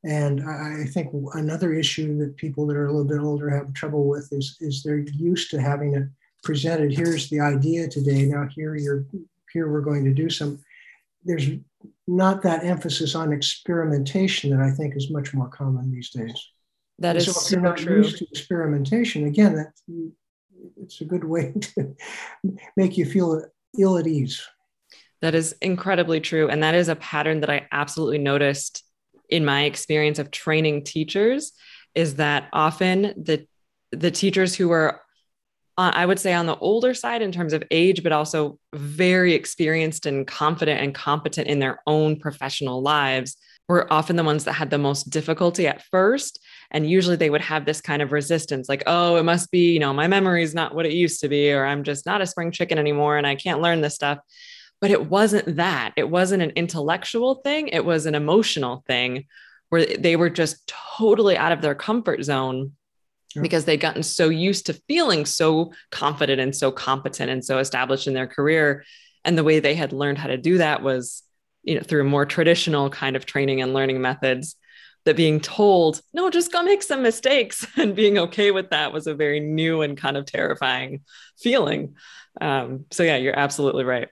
[0.06, 4.10] And I, think another issue that people that are a little bit older have trouble
[4.10, 6.10] with is, is they're used to having it
[6.44, 6.92] presented.
[6.92, 8.26] Here's the idea today.
[8.26, 9.06] Now here you're
[9.54, 10.60] here we're going to do some.
[11.24, 11.48] There's
[12.06, 16.50] not that emphasis on experimentation that I think is much more common these days.
[17.00, 17.98] That is so if you're not true.
[17.98, 19.72] used to experimentation, again, that
[20.82, 21.96] it's a good way to
[22.76, 23.46] make you feel
[23.80, 24.42] ill at ease.
[25.22, 26.50] That is incredibly true.
[26.50, 28.84] And that is a pattern that I absolutely noticed
[29.34, 31.54] in my experience of training teachers
[31.96, 33.48] is that often the
[33.92, 35.02] the teachers who are
[35.78, 39.34] on, I would say on the older side in terms of age, but also very
[39.34, 43.36] experienced and confident and competent in their own professional lives
[43.68, 46.40] were often the ones that had the most difficulty at first.
[46.72, 49.80] And usually they would have this kind of resistance like, oh, it must be, you
[49.80, 52.28] know, my memory is not what it used to be, or I'm just not a
[52.28, 54.20] spring chicken anymore and I can't learn this stuff.
[54.84, 55.94] But it wasn't that.
[55.96, 59.28] It wasn't an intellectual thing, it was an emotional thing
[59.70, 60.68] where they were just
[60.98, 62.74] totally out of their comfort zone
[63.34, 63.44] Yeah.
[63.44, 68.08] because they'd gotten so used to feeling so confident and so competent and so established
[68.08, 68.84] in their career.
[69.24, 71.24] And the way they had learned how to do that was,
[71.64, 74.58] you know, through more traditional kind of training and learning methods.
[75.06, 79.08] That being told, no, just go make some mistakes and being okay with that was
[79.08, 81.02] a very new and kind of terrifying
[81.40, 81.96] feeling.
[82.42, 84.10] Um, so, yeah, you're absolutely right.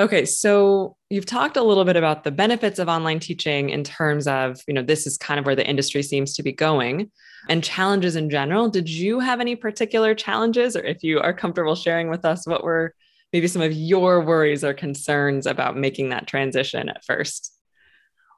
[0.00, 4.26] Okay, so you've talked a little bit about the benefits of online teaching in terms
[4.26, 7.10] of, you know, this is kind of where the industry seems to be going
[7.50, 8.70] and challenges in general.
[8.70, 12.64] Did you have any particular challenges or if you are comfortable sharing with us what
[12.64, 12.94] were
[13.34, 17.52] maybe some of your worries or concerns about making that transition at first?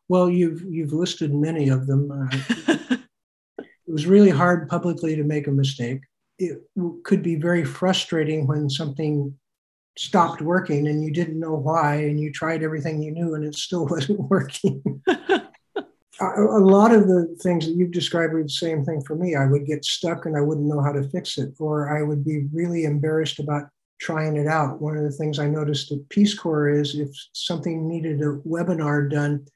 [0.08, 2.10] Well, you've you've listed many of them.
[2.10, 2.76] Uh,
[3.58, 6.00] it was really hard publicly to make a mistake.
[6.40, 6.58] It
[7.04, 9.38] could be very frustrating when something
[9.96, 13.54] stopped working and you didn't know why, and you tried everything you knew and it
[13.54, 15.02] still wasn't working.
[15.06, 15.42] a,
[16.20, 19.34] a lot of the things that you've described were the same thing for me.
[19.34, 22.24] I would get stuck and I wouldn't know how to fix it, or I would
[22.24, 23.64] be really embarrassed about
[24.00, 24.80] trying it out.
[24.80, 29.08] One of the things I noticed at Peace Corps is if something needed a webinar
[29.08, 29.46] done,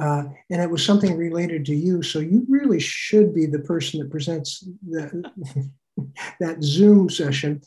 [0.00, 4.00] uh, and it was something related to you, so you really should be the person
[4.00, 5.30] that presents the,
[6.40, 7.60] that Zoom session.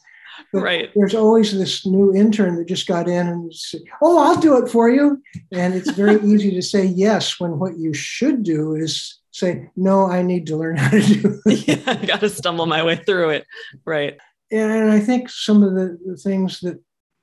[0.51, 0.91] But right.
[0.95, 4.69] There's always this new intern that just got in and say, "Oh, I'll do it
[4.69, 5.21] for you,"
[5.51, 10.05] and it's very easy to say yes when what you should do is say, "No,
[10.05, 11.67] I need to learn how to do." It.
[11.67, 13.45] yeah, I got to stumble my way through it.
[13.85, 14.17] Right.
[14.51, 16.79] And I think some of the, the things that,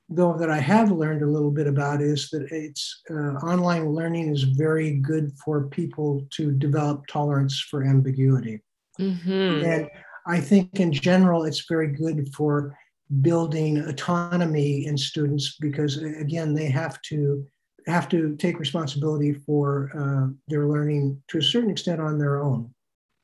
[0.09, 4.35] though, that I have learned a little bit about is that it's uh, online learning
[4.35, 8.61] is very good for people to develop tolerance for ambiguity.
[8.99, 9.63] Mhm.
[9.65, 9.89] And
[10.27, 12.77] I think in general, it's very good for
[13.21, 17.45] building autonomy in students because again, they have to
[17.87, 22.73] have to take responsibility for uh, their learning to a certain extent on their own.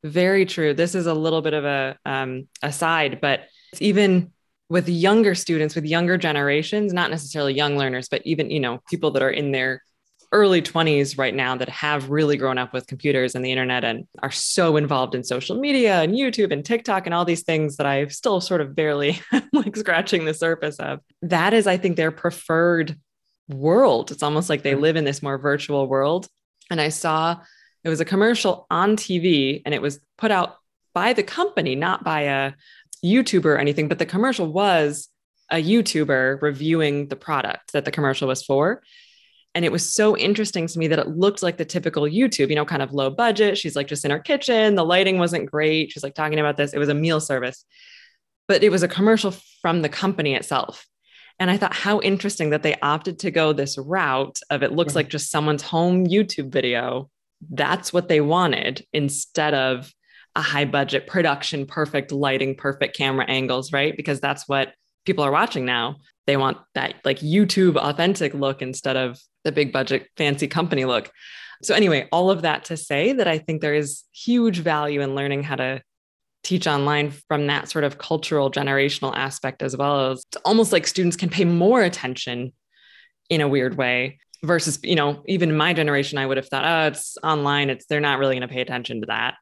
[0.03, 0.73] Very true.
[0.73, 3.47] This is a little bit of a um, aside, but
[3.79, 4.31] even
[4.69, 9.11] with younger students, with younger generations, not necessarily young learners, but even you know people
[9.11, 9.81] that are in their
[10.31, 14.07] early 20s right now that have really grown up with computers and the internet and
[14.21, 17.87] are so involved in social media and YouTube and TikTok and all these things that
[17.87, 19.19] I've still sort of barely
[19.53, 20.99] like scratching the surface of.
[21.23, 22.95] That is, I think, their preferred
[23.47, 24.11] world.
[24.11, 24.81] It's almost like they mm-hmm.
[24.81, 26.27] live in this more virtual world.
[26.69, 27.37] And I saw
[27.83, 30.57] it was a commercial on TV and it was put out
[30.93, 32.53] by the company, not by a
[33.03, 35.07] YouTuber or anything, but the commercial was
[35.49, 38.83] a YouTuber reviewing the product that the commercial was for.
[39.55, 42.55] And it was so interesting to me that it looked like the typical YouTube, you
[42.55, 43.57] know, kind of low budget.
[43.57, 44.75] She's like just in her kitchen.
[44.75, 45.91] The lighting wasn't great.
[45.91, 46.73] She's like talking about this.
[46.73, 47.65] It was a meal service,
[48.47, 50.85] but it was a commercial from the company itself.
[51.39, 54.93] And I thought how interesting that they opted to go this route of it looks
[54.93, 54.99] yeah.
[54.99, 57.09] like just someone's home YouTube video.
[57.49, 59.91] That's what they wanted instead of
[60.35, 63.95] a high budget production, perfect lighting, perfect camera angles, right?
[63.95, 64.73] Because that's what
[65.05, 65.97] people are watching now.
[66.29, 71.09] They want that like YouTube authentic look instead of the big budget fancy company look.
[71.63, 75.15] So, anyway, all of that to say that I think there is huge value in
[75.15, 75.81] learning how to
[76.43, 80.11] teach online from that sort of cultural generational aspect as well.
[80.11, 82.53] As it's almost like students can pay more attention
[83.31, 86.89] in a weird way versus you know even my generation i would have thought oh
[86.89, 87.71] it's online.
[87.71, 89.33] It's they're not really going to pay attention to that.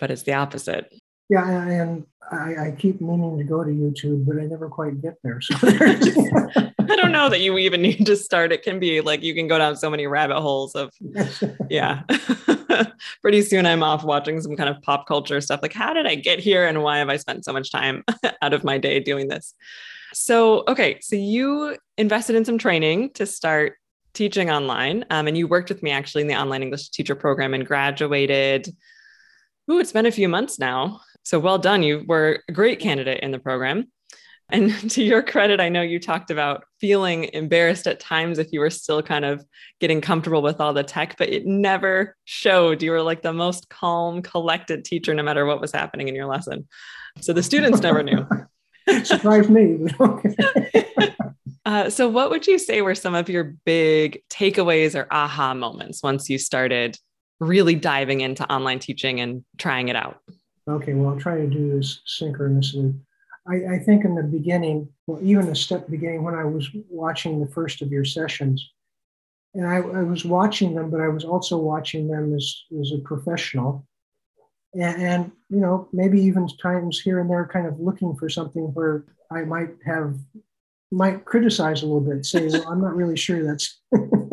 [0.00, 0.92] But it's the opposite
[1.28, 5.14] yeah and I, I, keep meaning to go to youtube but i never quite get
[5.22, 9.22] there so i don't know that you even need to start it can be like
[9.22, 10.90] you can go down so many rabbit holes of
[11.70, 12.02] yeah
[13.22, 15.60] pretty soon I'm off watching some kind of pop culture stuff.
[15.62, 18.04] Like, how did I get here and why have I spent so much time
[18.42, 19.54] out of my day doing this?
[20.12, 23.74] So, okay, so you invested in some training to start
[24.14, 27.54] teaching online, um, and you worked with me actually in the online English teacher program
[27.54, 28.68] and graduated.
[29.70, 31.00] Ooh, it's been a few months now.
[31.28, 31.82] So well done.
[31.82, 33.92] You were a great candidate in the program.
[34.48, 38.60] And to your credit, I know you talked about feeling embarrassed at times if you
[38.60, 39.44] were still kind of
[39.78, 42.82] getting comfortable with all the tech, but it never showed.
[42.82, 46.24] You were like the most calm, collected teacher, no matter what was happening in your
[46.24, 46.66] lesson.
[47.20, 48.26] So the students never knew.
[49.04, 49.86] Surprised me.
[51.66, 56.02] uh, so, what would you say were some of your big takeaways or aha moments
[56.02, 56.96] once you started
[57.38, 60.22] really diving into online teaching and trying it out?
[60.68, 62.94] Okay, well, I'll try to do this synchronously.
[63.46, 67.40] I, I, think in the beginning, well, even a step beginning when I was watching
[67.40, 68.70] the first of your sessions,
[69.54, 72.98] and I, I was watching them, but I was also watching them as, as a
[72.98, 73.86] professional.
[74.74, 78.64] And, and, you know, maybe even times here and there, kind of looking for something
[78.74, 80.16] where I might have,
[80.90, 83.80] might criticize a little bit, say, well, I'm not really sure that's,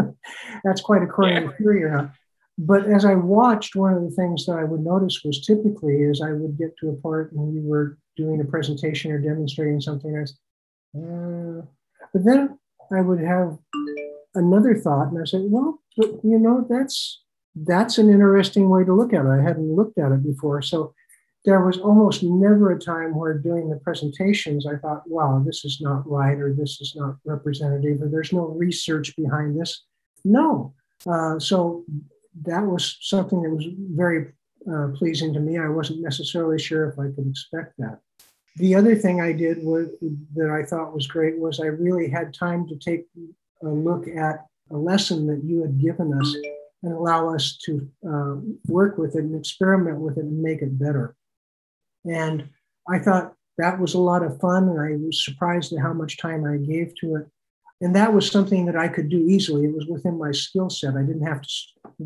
[0.65, 1.49] that's quite according yeah.
[1.49, 2.11] to theory or not.
[2.57, 6.21] But as I watched, one of the things that I would notice was typically as
[6.21, 10.13] I would get to a part and we were doing a presentation or demonstrating something,
[10.13, 10.37] was,
[10.95, 11.65] uh,
[12.13, 12.57] but then
[12.91, 13.57] I would have
[14.35, 17.21] another thought, and I said, well, but you know, that's
[17.55, 19.29] that's an interesting way to look at it.
[19.29, 20.93] I hadn't looked at it before, so
[21.45, 25.79] there was almost never a time where during the presentations I thought, wow, this is
[25.79, 29.83] not right, or this is not representative, or there's no research behind this.
[30.23, 30.73] No.
[31.07, 31.85] Uh, so
[32.43, 34.33] that was something that was very
[34.71, 35.57] uh, pleasing to me.
[35.57, 37.99] I wasn't necessarily sure if I could expect that.
[38.57, 39.89] The other thing I did was,
[40.35, 43.05] that I thought was great was I really had time to take
[43.63, 46.35] a look at a lesson that you had given us
[46.83, 48.35] and allow us to uh,
[48.67, 51.15] work with it and experiment with it and make it better.
[52.05, 52.49] And
[52.87, 56.17] I thought that was a lot of fun, and I was surprised at how much
[56.17, 57.27] time I gave to it.
[57.81, 59.65] And that was something that I could do easily.
[59.65, 60.95] It was within my skill set.
[60.95, 61.49] I didn't have to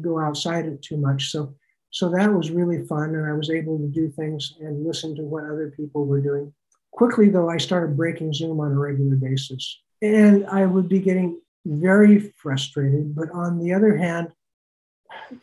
[0.01, 1.31] go outside it too much.
[1.31, 1.55] So
[1.91, 5.23] so that was really fun, and I was able to do things and listen to
[5.23, 6.53] what other people were doing.
[6.91, 11.41] Quickly, though, I started breaking Zoom on a regular basis, and I would be getting
[11.65, 13.15] very frustrated.
[13.15, 14.31] But on the other hand,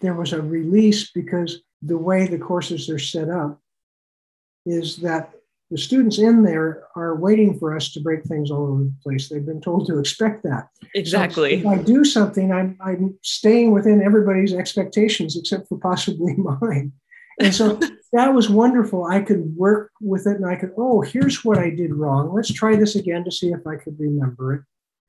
[0.01, 3.61] there was a release because the way the courses are set up
[4.65, 5.33] is that
[5.71, 9.29] the students in there are waiting for us to break things all over the place.
[9.29, 10.69] They've been told to expect that.
[10.95, 11.63] Exactly.
[11.63, 16.93] So if I do something, I'm, I'm staying within everybody's expectations except for possibly mine.
[17.41, 17.81] And so
[18.13, 19.05] that was wonderful.
[19.05, 22.33] I could work with it and I could, oh, here's what I did wrong.
[22.33, 24.63] Let's try this again to see if I could remember it.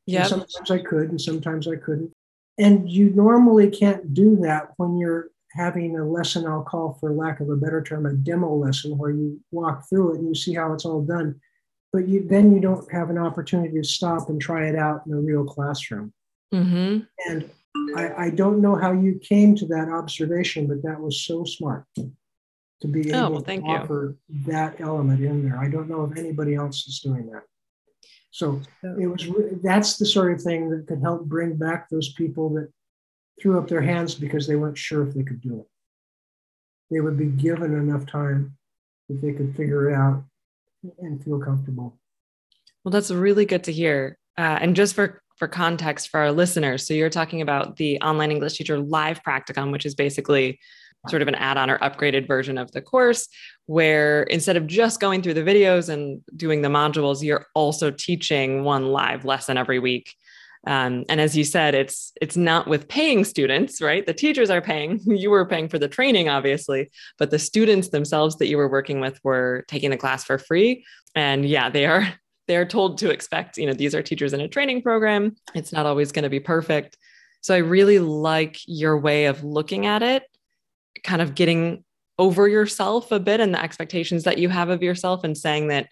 [0.07, 0.23] Yeah.
[0.23, 2.11] Sometimes I could and sometimes I couldn't.
[2.57, 5.27] And you normally can't do that when you're
[5.57, 9.11] having a lesson I'll call, for lack of a better term, a demo lesson where
[9.11, 11.39] you walk through it and you see how it's all done.
[11.91, 15.13] But you, then you don't have an opportunity to stop and try it out in
[15.13, 16.13] a real classroom.
[16.53, 16.99] Mm-hmm.
[17.29, 17.49] And
[17.95, 21.85] I, I, don't know how you came to that observation, but that was so smart
[21.95, 24.43] to be oh, able oh, well, to offer you.
[24.51, 25.59] that element in there.
[25.59, 27.43] I don't know if anybody else is doing that.
[28.31, 29.27] So it was
[29.63, 32.69] that's the sort of thing that could help bring back those people that
[33.41, 35.67] threw up their hands because they weren't sure if they could do it.
[36.89, 38.57] They would be given enough time
[39.09, 40.23] that they could figure it out
[40.99, 41.97] and feel comfortable.
[42.83, 44.17] Well, that's really good to hear.
[44.37, 48.31] Uh, and just for for context for our listeners, so you're talking about the online
[48.31, 50.59] English teacher live practicum, which is basically
[51.09, 53.27] sort of an add-on or upgraded version of the course
[53.65, 58.63] where instead of just going through the videos and doing the modules you're also teaching
[58.63, 60.15] one live lesson every week
[60.67, 64.05] um, and as you said, it's it's not with paying students, right?
[64.05, 64.99] The teachers are paying.
[65.17, 68.99] You were paying for the training, obviously, but the students themselves that you were working
[68.99, 70.85] with were taking the class for free.
[71.15, 72.05] And yeah, they are
[72.47, 75.37] they're told to expect, you know, these are teachers in a training program.
[75.55, 76.97] It's not always going to be perfect.
[77.41, 80.23] So I really like your way of looking at it,
[81.03, 81.83] kind of getting
[82.19, 85.87] over yourself a bit and the expectations that you have of yourself and saying that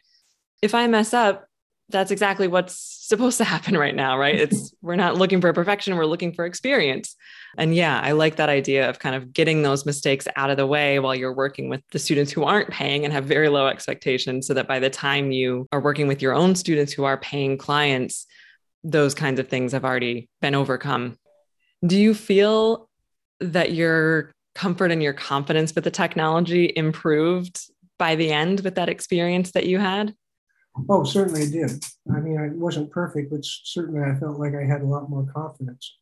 [0.61, 1.45] if I mess up,
[1.89, 2.75] that's exactly what's
[3.07, 4.35] supposed to happen right now, right?
[4.35, 7.15] It's we're not looking for perfection, we're looking for experience.
[7.57, 10.67] And yeah, I like that idea of kind of getting those mistakes out of the
[10.67, 14.47] way while you're working with the students who aren't paying and have very low expectations
[14.47, 17.57] so that by the time you are working with your own students who are paying
[17.57, 18.25] clients,
[18.83, 21.17] those kinds of things have already been overcome.
[21.85, 22.89] Do you feel
[23.39, 27.59] that your comfort and your confidence with the technology improved
[27.97, 30.13] by the end with that experience that you had?
[30.89, 31.83] Oh, certainly it did.
[32.13, 35.25] I mean, it wasn't perfect, but certainly I felt like I had a lot more
[35.33, 35.97] confidence.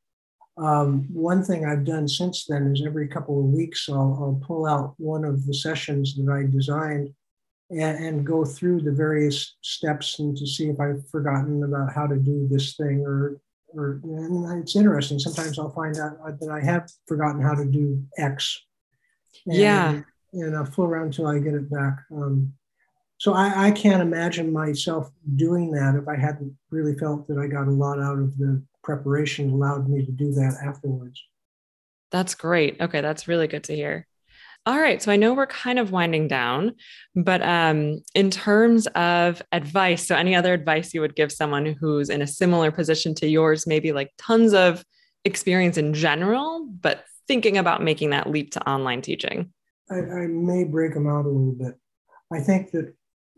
[0.57, 4.67] Um, one thing I've done since then is every couple of weeks, I'll, I'll pull
[4.67, 7.09] out one of the sessions that I designed
[7.71, 12.05] and, and, go through the various steps and to see if I've forgotten about how
[12.05, 13.37] to do this thing or,
[13.69, 15.17] or and it's interesting.
[15.17, 18.61] Sometimes I'll find out that I have forgotten how to do X.
[19.47, 20.01] And, yeah.
[20.33, 21.97] And I'll fool around until I get it back.
[22.11, 22.53] Um,
[23.23, 27.47] so I, I, can't imagine myself doing that if I hadn't really felt that I
[27.47, 31.23] got a lot out of the preparation allowed me to do that afterwards.
[32.11, 32.81] That's great.
[32.81, 34.07] Okay, that's really good to hear.
[34.65, 36.75] All right, so I know we're kind of winding down,
[37.15, 42.09] but um, in terms of advice, so any other advice you would give someone who's
[42.09, 44.83] in a similar position to yours, maybe like tons of
[45.23, 49.53] experience in general, but thinking about making that leap to online teaching?
[49.89, 51.79] I, I may break them out a little bit.
[52.29, 52.93] I think that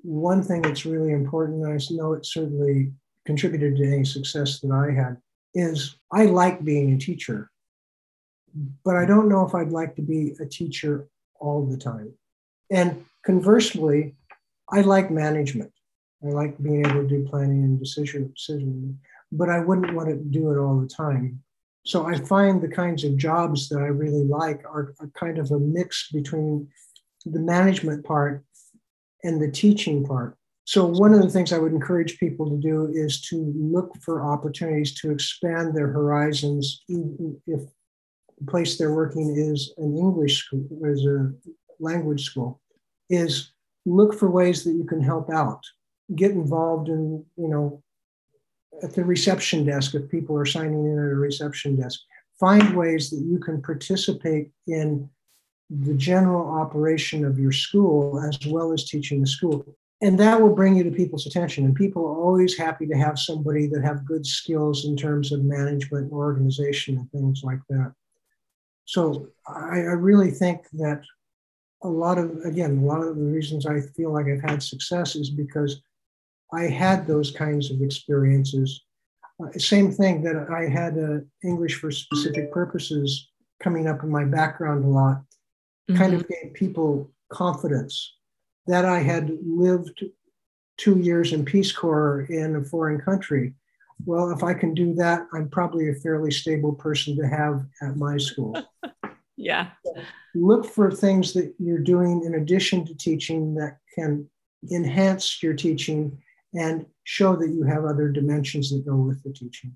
[0.05, 2.93] one thing that's really important, and I know it certainly
[3.25, 5.17] contributed to any success that I had,
[5.53, 7.49] is I like being a teacher,
[8.83, 11.07] but I don't know if I'd like to be a teacher
[11.39, 12.13] all the time.
[12.71, 14.15] And conversely,
[14.69, 15.71] I like management.
[16.23, 18.99] I like being able to do planning and decision decision,
[19.31, 21.41] but I wouldn't want to do it all the time.
[21.85, 25.51] So I find the kinds of jobs that I really like are, are kind of
[25.51, 26.67] a mix between
[27.25, 28.44] the management part
[29.25, 30.37] and the teaching part.
[30.65, 34.25] So, one of the things I would encourage people to do is to look for
[34.25, 37.61] opportunities to expand their horizons, if
[38.39, 41.31] the place they're working is an English school, is a
[41.79, 42.61] language school,
[43.09, 43.51] is
[43.85, 45.61] look for ways that you can help out.
[46.15, 47.83] Get involved in, you know,
[48.83, 51.99] at the reception desk if people are signing in at a reception desk.
[52.39, 55.09] Find ways that you can participate in
[55.69, 59.65] the general operation of your school as well as teaching the school.
[60.01, 61.65] And that will bring you to people's attention.
[61.65, 65.43] And people are always happy to have somebody that have good skills in terms of
[65.43, 67.93] management organization and things like that.
[68.83, 71.01] So I, I really think that
[71.81, 75.15] a lot of, again, a lot of the reasons I feel like I've had success
[75.15, 75.81] is because
[76.53, 78.83] I had those kinds of experiences.
[79.43, 83.29] Uh, same thing that I had uh, English for specific purposes
[83.61, 85.21] coming up in my background a lot
[85.89, 86.01] mm-hmm.
[86.01, 86.47] kind of mm-hmm.
[86.47, 88.15] gave people confidence
[88.67, 90.03] that I had lived
[90.77, 93.53] two years in Peace Corps in a foreign country.
[94.05, 97.95] Well, if I can do that, I'm probably a fairly stable person to have at
[97.95, 98.57] my school.
[99.37, 99.69] yeah.
[100.33, 104.29] Look for things that you're doing in addition to teaching that can
[104.71, 106.17] enhance your teaching
[106.53, 109.75] and show that you have other dimensions that go with the teaching.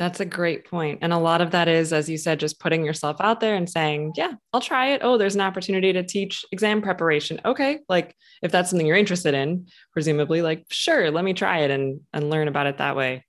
[0.00, 1.00] That's a great point.
[1.02, 3.68] And a lot of that is, as you said, just putting yourself out there and
[3.68, 5.02] saying, yeah, I'll try it.
[5.04, 7.38] Oh, there's an opportunity to teach exam preparation.
[7.44, 7.80] Okay.
[7.86, 12.00] Like if that's something you're interested in, presumably, like, sure, let me try it and,
[12.14, 13.26] and learn about it that way.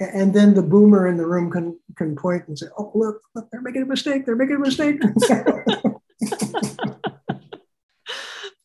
[0.00, 3.50] And then the boomer in the room can, can point and say, oh, look, look,
[3.52, 4.24] they're making a mistake.
[4.24, 5.02] They're making a mistake.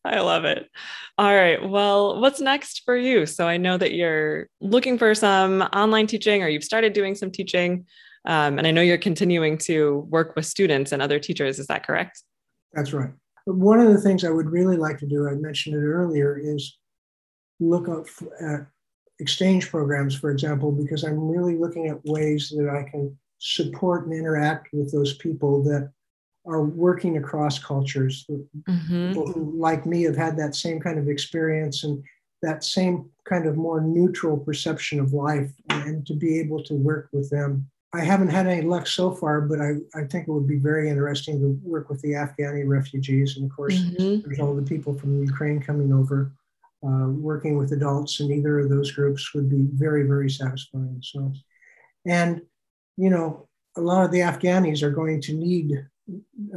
[0.05, 0.69] I love it.
[1.17, 1.67] All right.
[1.67, 3.25] Well, what's next for you?
[3.25, 7.31] So I know that you're looking for some online teaching or you've started doing some
[7.31, 7.85] teaching.
[8.25, 11.59] Um, and I know you're continuing to work with students and other teachers.
[11.59, 12.21] Is that correct?
[12.73, 13.11] That's right.
[13.45, 16.77] One of the things I would really like to do, I mentioned it earlier, is
[17.59, 18.07] look up
[18.41, 18.67] at
[19.19, 24.13] exchange programs, for example, because I'm really looking at ways that I can support and
[24.13, 25.91] interact with those people that
[26.45, 28.25] are working across cultures.
[28.29, 29.59] Mm-hmm.
[29.59, 32.03] Like me, have had that same kind of experience and
[32.41, 37.09] that same kind of more neutral perception of life, and to be able to work
[37.13, 37.69] with them.
[37.93, 40.89] I haven't had any luck so far, but I, I think it would be very
[40.89, 43.37] interesting to work with the Afghani refugees.
[43.37, 44.27] And of course, mm-hmm.
[44.27, 46.33] there's all the people from Ukraine coming over.
[46.85, 50.99] Uh, working with adults in either of those groups would be very, very satisfying.
[51.01, 51.31] So,
[52.05, 52.41] and
[52.97, 55.87] you know, a lot of the Afghanis are going to need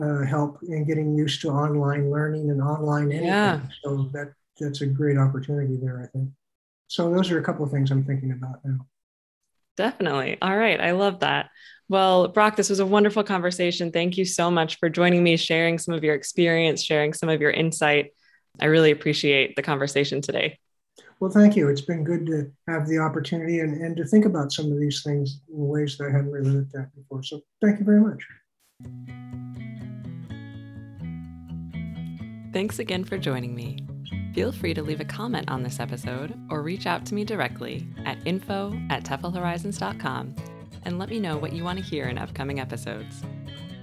[0.03, 3.28] uh, help in getting used to online learning and online anything.
[3.28, 3.61] Yeah.
[3.84, 6.30] So that that's a great opportunity there, I think.
[6.88, 8.86] So those are a couple of things I'm thinking about now.
[9.76, 10.38] Definitely.
[10.40, 10.80] All right.
[10.80, 11.51] I love that.
[11.88, 13.92] Well, Brock, this was a wonderful conversation.
[13.92, 17.40] Thank you so much for joining me, sharing some of your experience, sharing some of
[17.40, 18.12] your insight.
[18.59, 20.59] I really appreciate the conversation today.
[21.20, 21.68] Well, thank you.
[21.68, 25.03] It's been good to have the opportunity and, and to think about some of these
[25.03, 27.22] things in ways that I hadn't really looked at before.
[27.22, 28.26] So thank you very much.
[32.56, 33.78] Thanks again for joining me.
[34.34, 37.86] Feel free to leave a comment on this episode or reach out to me directly
[38.06, 40.34] at info at teflhorizons.com
[40.84, 43.22] and let me know what you want to hear in upcoming episodes.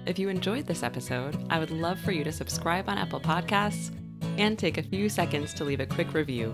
[0.08, 3.92] If you enjoyed this episode, I would love for you to subscribe on Apple Podcasts
[4.40, 6.52] and take a few seconds to leave a quick review.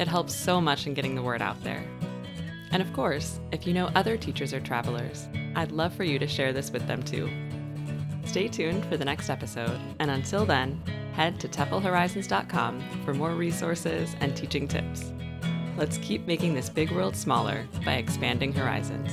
[0.00, 1.84] It helps so much in getting the word out there.
[2.72, 6.26] And of course, if you know other teachers or travelers, I'd love for you to
[6.26, 7.30] share this with them too.
[8.30, 10.80] Stay tuned for the next episode, and until then,
[11.14, 15.12] head to TEFLHorizons.com for more resources and teaching tips.
[15.76, 19.10] Let's keep making this big world smaller by expanding horizons.